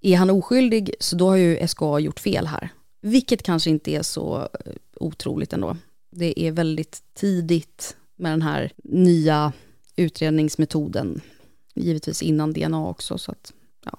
Är 0.00 0.16
han 0.16 0.30
oskyldig 0.30 0.94
så 1.00 1.16
då 1.16 1.28
har 1.28 1.36
ju 1.36 1.68
SKA 1.68 1.98
gjort 1.98 2.20
fel 2.20 2.46
här. 2.46 2.68
Vilket 3.00 3.42
kanske 3.42 3.70
inte 3.70 3.90
är 3.90 4.02
så 4.02 4.38
eh, 4.38 4.72
otroligt 4.94 5.52
ändå. 5.52 5.76
Det 6.10 6.40
är 6.40 6.52
väldigt 6.52 7.02
tidigt 7.14 7.96
med 8.16 8.32
den 8.32 8.42
här 8.42 8.72
nya 8.84 9.52
utredningsmetoden. 9.96 11.20
Givetvis 11.74 12.22
innan 12.22 12.52
DNA 12.52 12.88
också. 12.88 13.18
Så 13.18 13.32
att, 13.32 13.52
ja. 13.84 13.98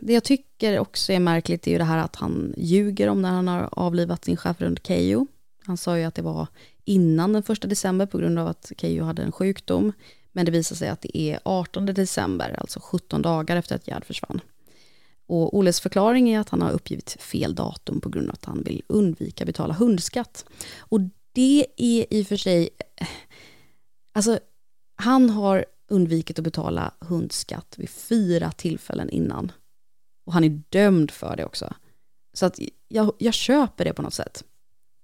Det 0.00 0.12
jag 0.12 0.24
tycker 0.24 0.78
också 0.78 1.12
är 1.12 1.20
märkligt 1.20 1.66
är 1.66 1.70
ju 1.70 1.78
det 1.78 1.84
här 1.84 1.98
att 1.98 2.16
han 2.16 2.54
ljuger 2.56 3.08
om 3.08 3.22
när 3.22 3.30
han 3.30 3.48
har 3.48 3.68
avlivat 3.72 4.24
sin 4.24 4.36
schäferhund 4.36 4.80
Keyyo. 4.82 5.26
Han 5.66 5.76
sa 5.76 5.98
ju 5.98 6.04
att 6.04 6.14
det 6.14 6.22
var 6.22 6.46
innan 6.84 7.32
den 7.32 7.42
första 7.42 7.68
december 7.68 8.06
på 8.06 8.18
grund 8.18 8.38
av 8.38 8.46
att 8.46 8.72
Keyyo 8.76 9.04
hade 9.04 9.22
en 9.22 9.32
sjukdom. 9.32 9.92
Men 10.32 10.46
det 10.46 10.52
visar 10.52 10.76
sig 10.76 10.88
att 10.88 11.00
det 11.00 11.18
är 11.18 11.40
18 11.44 11.86
december, 11.86 12.56
alltså 12.60 12.80
17 12.82 13.22
dagar 13.22 13.56
efter 13.56 13.76
att 13.76 13.88
Gerd 13.88 14.04
försvann. 14.04 14.40
Och 15.26 15.56
Oles 15.56 15.80
förklaring 15.80 16.28
är 16.28 16.40
att 16.40 16.48
han 16.48 16.62
har 16.62 16.70
uppgivit 16.70 17.16
fel 17.20 17.54
datum 17.54 18.00
på 18.00 18.08
grund 18.08 18.28
av 18.28 18.34
att 18.34 18.44
han 18.44 18.62
vill 18.62 18.82
undvika 18.86 19.44
betala 19.44 19.74
hundskatt. 19.74 20.44
Och 20.78 21.00
det 21.32 21.66
är 21.76 22.06
i 22.10 22.22
och 22.22 22.26
för 22.26 22.36
sig, 22.36 22.68
alltså 24.12 24.38
han 24.96 25.30
har 25.30 25.64
undvikit 25.88 26.38
att 26.38 26.44
betala 26.44 26.94
hundskatt 27.00 27.74
vid 27.78 27.90
fyra 27.90 28.50
tillfällen 28.50 29.10
innan. 29.10 29.52
Och 30.24 30.32
han 30.32 30.44
är 30.44 30.62
dömd 30.68 31.10
för 31.10 31.36
det 31.36 31.44
också. 31.44 31.74
Så 32.32 32.46
att 32.46 32.58
jag, 32.88 33.12
jag 33.18 33.34
köper 33.34 33.84
det 33.84 33.92
på 33.92 34.02
något 34.02 34.14
sätt. 34.14 34.44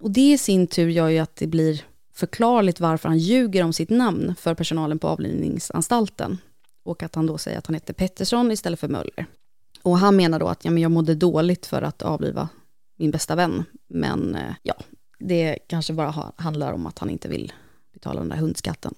Och 0.00 0.10
det 0.10 0.32
i 0.32 0.38
sin 0.38 0.66
tur 0.66 0.88
gör 0.88 1.08
ju 1.08 1.18
att 1.18 1.36
det 1.36 1.46
blir 1.46 1.84
förklarligt 2.14 2.80
varför 2.80 3.08
han 3.08 3.18
ljuger 3.18 3.64
om 3.64 3.72
sitt 3.72 3.90
namn 3.90 4.34
för 4.38 4.54
personalen 4.54 4.98
på 4.98 5.08
avlivningsanstalten. 5.08 6.38
Och 6.84 7.02
att 7.02 7.14
han 7.14 7.26
då 7.26 7.38
säger 7.38 7.58
att 7.58 7.66
han 7.66 7.74
heter 7.74 7.94
Pettersson 7.94 8.52
istället 8.52 8.80
för 8.80 8.88
Möller. 8.88 9.26
Och 9.82 9.98
han 9.98 10.16
menar 10.16 10.38
då 10.38 10.48
att 10.48 10.64
ja, 10.64 10.70
men 10.70 10.82
jag 10.82 10.92
mådde 10.92 11.14
dåligt 11.14 11.66
för 11.66 11.82
att 11.82 12.02
avliva 12.02 12.48
min 12.96 13.10
bästa 13.10 13.34
vän. 13.34 13.64
Men 13.88 14.34
eh, 14.34 14.54
ja, 14.62 14.74
det 15.18 15.58
kanske 15.66 15.92
bara 15.92 16.32
handlar 16.36 16.72
om 16.72 16.86
att 16.86 16.98
han 16.98 17.10
inte 17.10 17.28
vill 17.28 17.52
betala 17.92 18.20
den 18.20 18.28
där 18.28 18.36
hundskatten. 18.36 18.94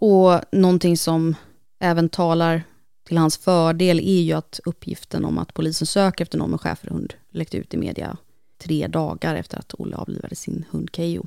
Och 0.00 0.40
någonting 0.52 0.96
som 0.96 1.34
även 1.78 2.08
talar 2.08 2.62
till 3.06 3.18
hans 3.18 3.38
fördel 3.38 3.98
är 3.98 4.20
ju 4.20 4.32
att 4.32 4.60
uppgiften 4.64 5.24
om 5.24 5.38
att 5.38 5.54
polisen 5.54 5.86
söker 5.86 6.24
efter 6.24 6.38
någon 6.38 6.50
med 6.50 6.60
schäferhund 6.60 7.14
läckte 7.30 7.56
ut 7.56 7.74
i 7.74 7.76
media 7.76 8.16
tre 8.58 8.86
dagar 8.86 9.34
efter 9.34 9.58
att 9.58 9.74
Olle 9.78 9.96
avlivade 9.96 10.34
sin 10.36 10.64
hund 10.70 10.88
Keyyo. 10.92 11.26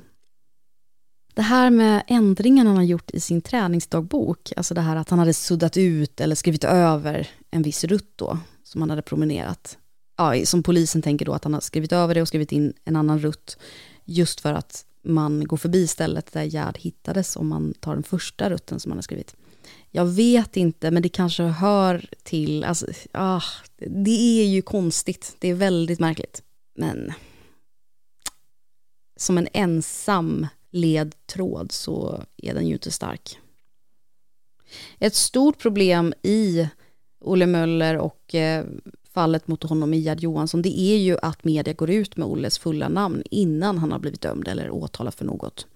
Det 1.34 1.42
här 1.42 1.70
med 1.70 2.02
ändringen 2.06 2.66
han 2.66 2.76
har 2.76 2.84
gjort 2.84 3.10
i 3.10 3.20
sin 3.20 3.40
träningsdagbok, 3.40 4.52
alltså 4.56 4.74
det 4.74 4.80
här 4.80 4.96
att 4.96 5.08
han 5.08 5.18
hade 5.18 5.34
suddat 5.34 5.76
ut 5.76 6.20
eller 6.20 6.34
skrivit 6.34 6.64
över 6.64 7.30
en 7.50 7.62
viss 7.62 7.84
rutt 7.84 8.12
då, 8.16 8.38
som 8.64 8.80
han 8.80 8.90
hade 8.90 9.02
promenerat. 9.02 9.78
Ja, 10.16 10.46
som 10.46 10.62
polisen 10.62 11.02
tänker 11.02 11.26
då 11.26 11.32
att 11.32 11.44
han 11.44 11.54
har 11.54 11.60
skrivit 11.60 11.92
över 11.92 12.14
det 12.14 12.22
och 12.22 12.28
skrivit 12.28 12.52
in 12.52 12.72
en 12.84 12.96
annan 12.96 13.18
rutt, 13.18 13.58
just 14.04 14.40
för 14.40 14.52
att 14.52 14.84
man 15.04 15.44
går 15.44 15.56
förbi 15.56 15.86
stället 15.86 16.32
där 16.32 16.42
Gerd 16.42 16.78
hittades 16.78 17.36
om 17.36 17.48
man 17.48 17.74
tar 17.80 17.94
den 17.94 18.02
första 18.02 18.50
rutten 18.50 18.80
som 18.80 18.90
han 18.90 18.98
har 18.98 19.02
skrivit. 19.02 19.36
Jag 19.90 20.04
vet 20.04 20.56
inte, 20.56 20.90
men 20.90 21.02
det 21.02 21.08
kanske 21.08 21.42
hör 21.42 22.08
till, 22.22 22.64
alltså, 22.64 22.86
ah, 23.12 23.42
det 23.86 24.40
är 24.42 24.46
ju 24.46 24.62
konstigt, 24.62 25.36
det 25.38 25.48
är 25.48 25.54
väldigt 25.54 26.00
märkligt. 26.00 26.42
Men 26.74 27.12
som 29.16 29.38
en 29.38 29.48
ensam 29.52 30.46
ledtråd 30.70 31.72
så 31.72 32.24
är 32.36 32.54
den 32.54 32.66
ju 32.66 32.72
inte 32.72 32.90
stark. 32.90 33.38
Ett 34.98 35.14
stort 35.14 35.58
problem 35.58 36.14
i 36.22 36.68
Olle 37.20 37.46
Möller 37.46 37.96
och 37.96 38.34
eh, 38.34 38.64
fallet 39.12 39.48
mot 39.48 39.62
honom 39.62 39.94
i 39.94 39.98
Gerd 39.98 40.20
Johansson, 40.20 40.62
det 40.62 40.80
är 40.80 40.96
ju 40.96 41.18
att 41.22 41.44
media 41.44 41.72
går 41.72 41.90
ut 41.90 42.16
med 42.16 42.28
Olles 42.28 42.58
fulla 42.58 42.88
namn 42.88 43.22
innan 43.30 43.78
han 43.78 43.92
har 43.92 43.98
blivit 43.98 44.20
dömd 44.20 44.48
eller 44.48 44.70
åtalad 44.70 45.14
för 45.14 45.24
något. 45.24 45.66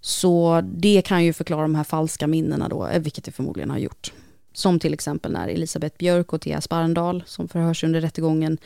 Så 0.00 0.62
det 0.74 1.02
kan 1.02 1.24
ju 1.24 1.32
förklara 1.32 1.62
de 1.62 1.74
här 1.74 1.84
falska 1.84 2.26
minnena 2.26 2.68
då, 2.68 2.86
eh, 2.86 3.00
vilket 3.00 3.24
det 3.24 3.32
förmodligen 3.32 3.70
har 3.70 3.78
gjort. 3.78 4.12
Som 4.52 4.78
till 4.78 4.94
exempel 4.94 5.32
när 5.32 5.48
Elisabeth 5.48 5.96
Björk 5.98 6.32
och 6.32 6.40
Thea 6.40 6.60
Sparendal, 6.60 7.22
som 7.26 7.48
förhörs 7.48 7.84
under 7.84 8.00
rättegången, 8.00 8.58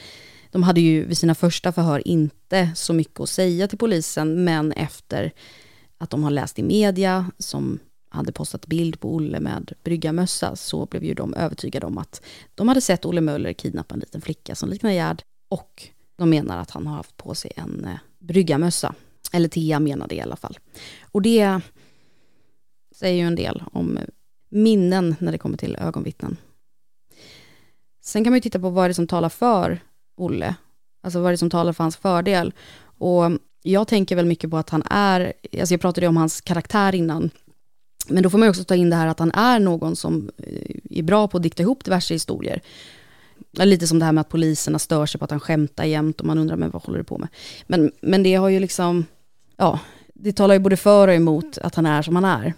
de 0.53 0.63
hade 0.63 0.81
ju 0.81 1.05
vid 1.05 1.19
sina 1.19 1.35
första 1.35 1.73
förhör 1.73 2.09
inte 2.09 2.71
så 2.75 2.93
mycket 2.93 3.21
att 3.21 3.29
säga 3.29 3.69
till 3.69 3.79
polisen, 3.79 4.45
men 4.45 4.73
efter 4.73 5.33
att 5.99 6.11
de 6.11 6.25
har 6.25 6.31
läst 6.31 6.59
i 6.59 6.63
media, 6.63 7.31
som 7.39 7.79
hade 8.09 8.33
postat 8.33 8.67
bild 8.67 9.01
på 9.01 9.15
Olle 9.15 9.41
med 9.41 9.73
bryggarmössa, 9.85 10.57
så 10.57 10.87
blev 10.87 11.05
ju 11.05 11.15
de 11.15 11.35
övertygade 11.35 11.87
om 11.87 11.99
att 11.99 12.23
de 12.55 12.69
hade 12.69 12.81
sett 12.81 13.05
Olle 13.05 13.21
Möller 13.21 13.53
kidnappa 13.53 13.95
en 13.95 14.01
liten 14.01 14.21
flicka 14.21 14.55
som 14.55 14.69
liknar 14.69 14.91
Gerd, 14.91 15.23
och 15.49 15.89
de 16.17 16.31
menar 16.31 16.59
att 16.59 16.71
han 16.71 16.87
har 16.87 16.97
haft 16.97 17.17
på 17.17 17.35
sig 17.35 17.53
en 17.57 17.85
eh, 17.85 17.99
bryggarmössa. 18.19 18.95
Eller 19.33 19.49
Thea 19.49 19.81
menar 19.81 20.09
det 20.09 20.15
i 20.15 20.21
alla 20.21 20.37
fall. 20.37 20.59
Och 21.03 21.23
det 21.23 21.61
säger 22.95 23.23
ju 23.23 23.27
en 23.27 23.35
del 23.35 23.63
om 23.73 23.99
minnen 24.49 25.17
när 25.19 25.33
det 25.33 25.39
kommer 25.39 25.57
till 25.57 25.77
ögonvittnen. 25.77 26.37
Sen 28.01 28.25
kan 28.25 28.31
man 28.31 28.37
ju 28.37 28.41
titta 28.41 28.61
på 28.61 28.71
vad 28.71 28.85
det 28.85 28.93
är 28.93 28.95
som 28.95 29.07
talar 29.07 29.29
för 29.29 29.81
Olle. 30.17 30.55
Alltså 31.03 31.21
vad 31.21 31.27
är 31.29 31.33
det 31.33 31.39
som 31.39 31.51
talar 31.51 31.73
för 31.73 31.85
hans 31.85 31.97
fördel? 31.97 32.53
Och 32.99 33.31
jag 33.63 33.89
tänker 33.89 34.17
väl 34.17 34.27
mycket 34.27 34.51
på 34.51 34.57
att 34.57 34.71
han 34.71 34.83
är, 34.91 35.33
alltså 35.61 35.75
jag 35.75 35.81
pratade 35.81 36.09
om 36.09 36.17
hans 36.17 36.41
karaktär 36.41 36.95
innan, 36.95 37.31
men 38.09 38.23
då 38.23 38.31
får 38.31 38.39
man 38.39 38.49
också 38.49 38.65
ta 38.65 38.75
in 38.75 38.91
det 38.91 38.97
här 38.97 39.07
att 39.07 39.19
han 39.19 39.33
är 39.33 39.59
någon 39.59 39.97
som 39.97 40.31
eh, 40.39 40.77
är 40.91 41.03
bra 41.03 41.29
på 41.29 41.37
att 41.37 41.43
dikta 41.43 41.63
ihop 41.63 41.85
diverse 41.85 42.15
historier. 42.15 42.61
Lite 43.53 43.87
som 43.87 43.99
det 43.99 44.05
här 44.05 44.13
med 44.13 44.21
att 44.21 44.29
poliserna 44.29 44.79
stör 44.79 45.07
sig 45.07 45.19
på 45.19 45.25
att 45.25 45.31
han 45.31 45.41
skämtar 45.41 45.85
jämt 45.85 46.21
och 46.21 46.27
man 46.27 46.39
undrar, 46.39 46.57
men 46.57 46.71
vad 46.71 46.83
håller 46.83 46.99
du 46.99 47.05
på 47.05 47.19
med? 47.19 47.29
Men, 47.67 47.93
men 48.01 48.23
det 48.23 48.35
har 48.35 48.49
ju 48.49 48.61
liksom, 48.61 49.07
ja, 49.57 49.81
det 50.15 50.33
talar 50.33 50.55
ju 50.55 50.61
både 50.61 50.77
för 50.77 51.09
och 51.09 51.15
emot 51.15 51.59
att 51.59 51.75
han 51.75 51.87
är 51.87 52.03
som 52.03 52.17
han 52.17 52.25
är. 52.25 52.55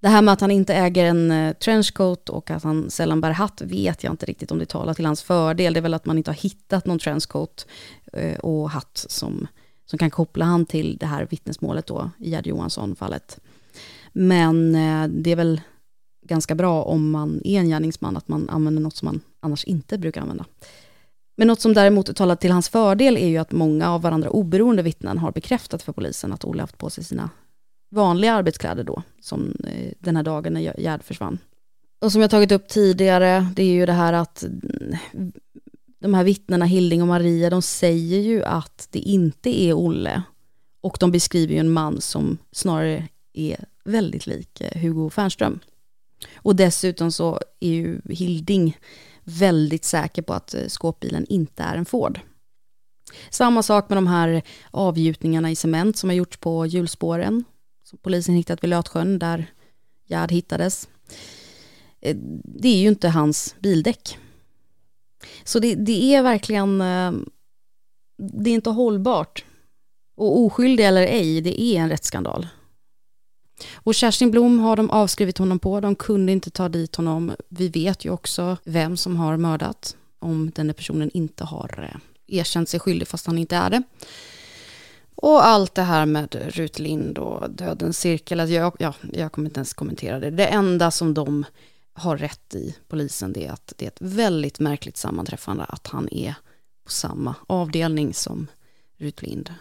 Det 0.00 0.08
här 0.08 0.22
med 0.22 0.32
att 0.32 0.40
han 0.40 0.50
inte 0.50 0.74
äger 0.74 1.04
en 1.04 1.30
eh, 1.30 1.52
trenchcoat 1.52 2.28
och 2.28 2.50
att 2.50 2.62
han 2.62 2.90
sällan 2.90 3.20
bär 3.20 3.30
hatt 3.30 3.62
vet 3.62 4.04
jag 4.04 4.12
inte 4.12 4.26
riktigt 4.26 4.50
om 4.50 4.58
det 4.58 4.66
talar 4.66 4.94
till 4.94 5.06
hans 5.06 5.22
fördel. 5.22 5.72
Det 5.72 5.80
är 5.80 5.82
väl 5.82 5.94
att 5.94 6.06
man 6.06 6.18
inte 6.18 6.30
har 6.30 6.36
hittat 6.36 6.86
någon 6.86 6.98
trenchcoat 6.98 7.66
eh, 8.12 8.38
och 8.38 8.70
hatt 8.70 9.04
som, 9.08 9.46
som 9.86 9.98
kan 9.98 10.10
koppla 10.10 10.44
han 10.44 10.66
till 10.66 10.96
det 10.96 11.06
här 11.06 11.26
vittnesmålet 11.30 11.86
då 11.86 12.10
i 12.18 12.30
Gerd 12.30 12.46
Johansson-fallet. 12.46 13.40
Men 14.12 14.74
eh, 14.74 15.08
det 15.08 15.30
är 15.32 15.36
väl 15.36 15.60
ganska 16.22 16.54
bra 16.54 16.82
om 16.82 17.10
man 17.10 17.40
är 17.44 17.58
en 17.58 17.68
gärningsman 17.68 18.16
att 18.16 18.28
man 18.28 18.50
använder 18.50 18.82
något 18.82 18.96
som 18.96 19.06
man 19.06 19.20
annars 19.40 19.64
inte 19.64 19.98
brukar 19.98 20.20
använda. 20.20 20.44
Men 21.36 21.48
något 21.48 21.60
som 21.60 21.74
däremot 21.74 22.16
talar 22.16 22.36
till 22.36 22.52
hans 22.52 22.68
fördel 22.68 23.16
är 23.16 23.28
ju 23.28 23.38
att 23.38 23.52
många 23.52 23.90
av 23.90 24.02
varandra 24.02 24.30
oberoende 24.30 24.82
vittnen 24.82 25.18
har 25.18 25.32
bekräftat 25.32 25.82
för 25.82 25.92
polisen 25.92 26.32
att 26.32 26.44
Olle 26.44 26.62
haft 26.62 26.78
på 26.78 26.90
sig 26.90 27.04
sina 27.04 27.30
vanliga 27.90 28.32
arbetskläder 28.32 28.84
då, 28.84 29.02
som 29.20 29.54
eh, 29.64 29.92
den 29.98 30.16
här 30.16 30.22
dagen 30.22 30.52
när 30.52 30.80
Gerd 30.80 31.02
försvann. 31.02 31.38
Och 31.98 32.12
som 32.12 32.20
jag 32.20 32.30
tagit 32.30 32.52
upp 32.52 32.68
tidigare, 32.68 33.46
det 33.56 33.62
är 33.62 33.72
ju 33.72 33.86
det 33.86 33.92
här 33.92 34.12
att 34.12 34.42
mm, 34.42 35.32
de 35.98 36.14
här 36.14 36.24
vittnena, 36.24 36.64
Hilding 36.64 37.02
och 37.02 37.08
Maria, 37.08 37.50
de 37.50 37.62
säger 37.62 38.20
ju 38.20 38.44
att 38.44 38.88
det 38.90 38.98
inte 38.98 39.62
är 39.62 39.74
Olle. 39.74 40.22
Och 40.80 40.96
de 41.00 41.10
beskriver 41.10 41.54
ju 41.54 41.60
en 41.60 41.70
man 41.70 42.00
som 42.00 42.38
snarare 42.52 43.08
är 43.32 43.64
väldigt 43.84 44.26
lik 44.26 44.60
eh, 44.60 44.80
Hugo 44.80 45.10
Fernström. 45.10 45.60
Och 46.34 46.56
dessutom 46.56 47.12
så 47.12 47.40
är 47.60 47.70
ju 47.70 48.00
Hilding 48.08 48.76
väldigt 49.24 49.84
säker 49.84 50.22
på 50.22 50.34
att 50.34 50.54
eh, 50.54 50.66
skåpbilen 50.66 51.26
inte 51.28 51.62
är 51.62 51.76
en 51.76 51.84
Ford. 51.84 52.20
Samma 53.30 53.62
sak 53.62 53.88
med 53.88 53.96
de 53.96 54.06
här 54.06 54.42
avgjutningarna 54.70 55.50
i 55.50 55.56
cement 55.56 55.96
som 55.96 56.10
har 56.10 56.14
gjorts 56.14 56.36
på 56.36 56.66
hjulspåren. 56.66 57.44
Som 57.90 57.98
polisen 58.02 58.34
hittat 58.34 58.64
vid 58.64 58.70
Lötsjön 58.70 59.18
där 59.18 59.46
Gerd 60.06 60.32
hittades. 60.32 60.88
Eh, 62.00 62.16
det 62.44 62.68
är 62.68 62.80
ju 62.80 62.88
inte 62.88 63.08
hans 63.08 63.54
bildäck. 63.60 64.18
Så 65.44 65.58
det, 65.58 65.74
det 65.74 66.14
är 66.14 66.22
verkligen, 66.22 66.80
eh, 66.80 67.12
det 68.18 68.50
är 68.50 68.54
inte 68.54 68.70
hållbart. 68.70 69.44
Och 70.16 70.38
oskyldig 70.38 70.86
eller 70.86 71.02
ej, 71.02 71.40
det 71.40 71.62
är 71.62 71.80
en 71.80 71.88
rättsskandal. 71.88 72.46
Och 73.74 73.94
Kerstin 73.94 74.30
Blom 74.30 74.58
har 74.58 74.76
de 74.76 74.90
avskrivit 74.90 75.38
honom 75.38 75.58
på, 75.58 75.80
de 75.80 75.94
kunde 75.94 76.32
inte 76.32 76.50
ta 76.50 76.68
dit 76.68 76.96
honom. 76.96 77.32
Vi 77.48 77.68
vet 77.68 78.04
ju 78.04 78.10
också 78.10 78.56
vem 78.64 78.96
som 78.96 79.16
har 79.16 79.36
mördat, 79.36 79.96
om 80.18 80.50
den 80.54 80.74
personen 80.74 81.10
inte 81.14 81.44
har 81.44 81.90
eh, 81.92 82.00
erkänt 82.38 82.68
sig 82.68 82.80
skyldig 82.80 83.08
fast 83.08 83.26
han 83.26 83.38
inte 83.38 83.56
är 83.56 83.70
det. 83.70 83.82
Och 85.22 85.44
allt 85.44 85.74
det 85.74 85.82
här 85.82 86.06
med 86.06 86.34
Rut 86.34 86.78
Lind 86.78 87.18
och 87.18 87.50
dödens 87.50 87.98
cirkel, 87.98 88.40
alltså 88.40 88.54
jag, 88.54 88.76
ja, 88.78 88.94
jag 89.12 89.32
kommer 89.32 89.48
inte 89.48 89.58
ens 89.58 89.74
kommentera 89.74 90.20
det. 90.20 90.30
Det 90.30 90.46
enda 90.46 90.90
som 90.90 91.14
de 91.14 91.44
har 91.92 92.16
rätt 92.16 92.54
i, 92.54 92.76
polisen, 92.88 93.32
det 93.32 93.46
är 93.46 93.52
att 93.52 93.72
det 93.76 93.84
är 93.84 93.88
ett 93.88 94.00
väldigt 94.00 94.58
märkligt 94.60 94.96
sammanträffande 94.96 95.64
att 95.64 95.86
han 95.86 96.08
är 96.12 96.34
på 96.84 96.90
samma 96.90 97.34
avdelning 97.46 98.14
som 98.14 98.46
Rut 98.96 99.22
Lind. 99.22 99.54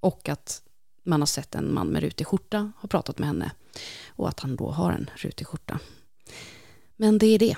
Och 0.00 0.28
att 0.28 0.62
man 1.04 1.20
har 1.20 1.26
sett 1.26 1.54
en 1.54 1.74
man 1.74 1.86
med 1.86 2.02
rutig 2.02 2.26
skjorta, 2.26 2.72
har 2.76 2.88
pratat 2.88 3.18
med 3.18 3.28
henne 3.28 3.52
och 4.08 4.28
att 4.28 4.40
han 4.40 4.56
då 4.56 4.70
har 4.70 4.92
en 4.92 5.10
rutig 5.16 5.46
skjorta. 5.46 5.78
Men 6.96 7.18
det 7.18 7.26
är 7.26 7.38
det. 7.38 7.56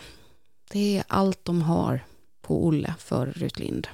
Det 0.71 0.99
är 0.99 1.05
allt 1.09 1.45
de 1.45 1.63
har 1.63 2.05
på 2.43 2.67
Olle 2.67 2.95
för 2.99 3.27
Rut 3.27 3.59
Lind. 3.59 3.89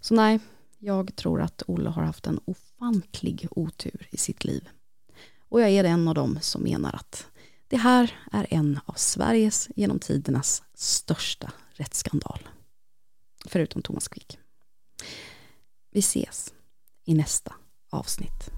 Så 0.00 0.14
nej, 0.14 0.40
jag 0.78 1.16
tror 1.16 1.42
att 1.42 1.62
Olle 1.66 1.88
har 1.88 2.02
haft 2.02 2.26
en 2.26 2.40
ofantlig 2.44 3.48
otur 3.50 4.08
i 4.10 4.16
sitt 4.16 4.44
liv. 4.44 4.68
Och 5.48 5.60
jag 5.60 5.70
är 5.70 5.84
en 5.84 6.08
av 6.08 6.14
dem 6.14 6.38
som 6.40 6.62
menar 6.62 6.92
att 6.94 7.26
det 7.68 7.76
här 7.76 8.14
är 8.32 8.46
en 8.50 8.80
av 8.84 8.92
Sveriges 8.92 9.68
genom 9.76 9.98
tidernas 9.98 10.62
största 10.74 11.52
rättsskandal. 11.70 12.48
Förutom 13.46 13.82
Thomas 13.82 14.08
Quick. 14.08 14.38
Vi 15.90 16.00
ses 16.00 16.54
i 17.04 17.14
nästa 17.14 17.54
avsnitt. 17.90 18.57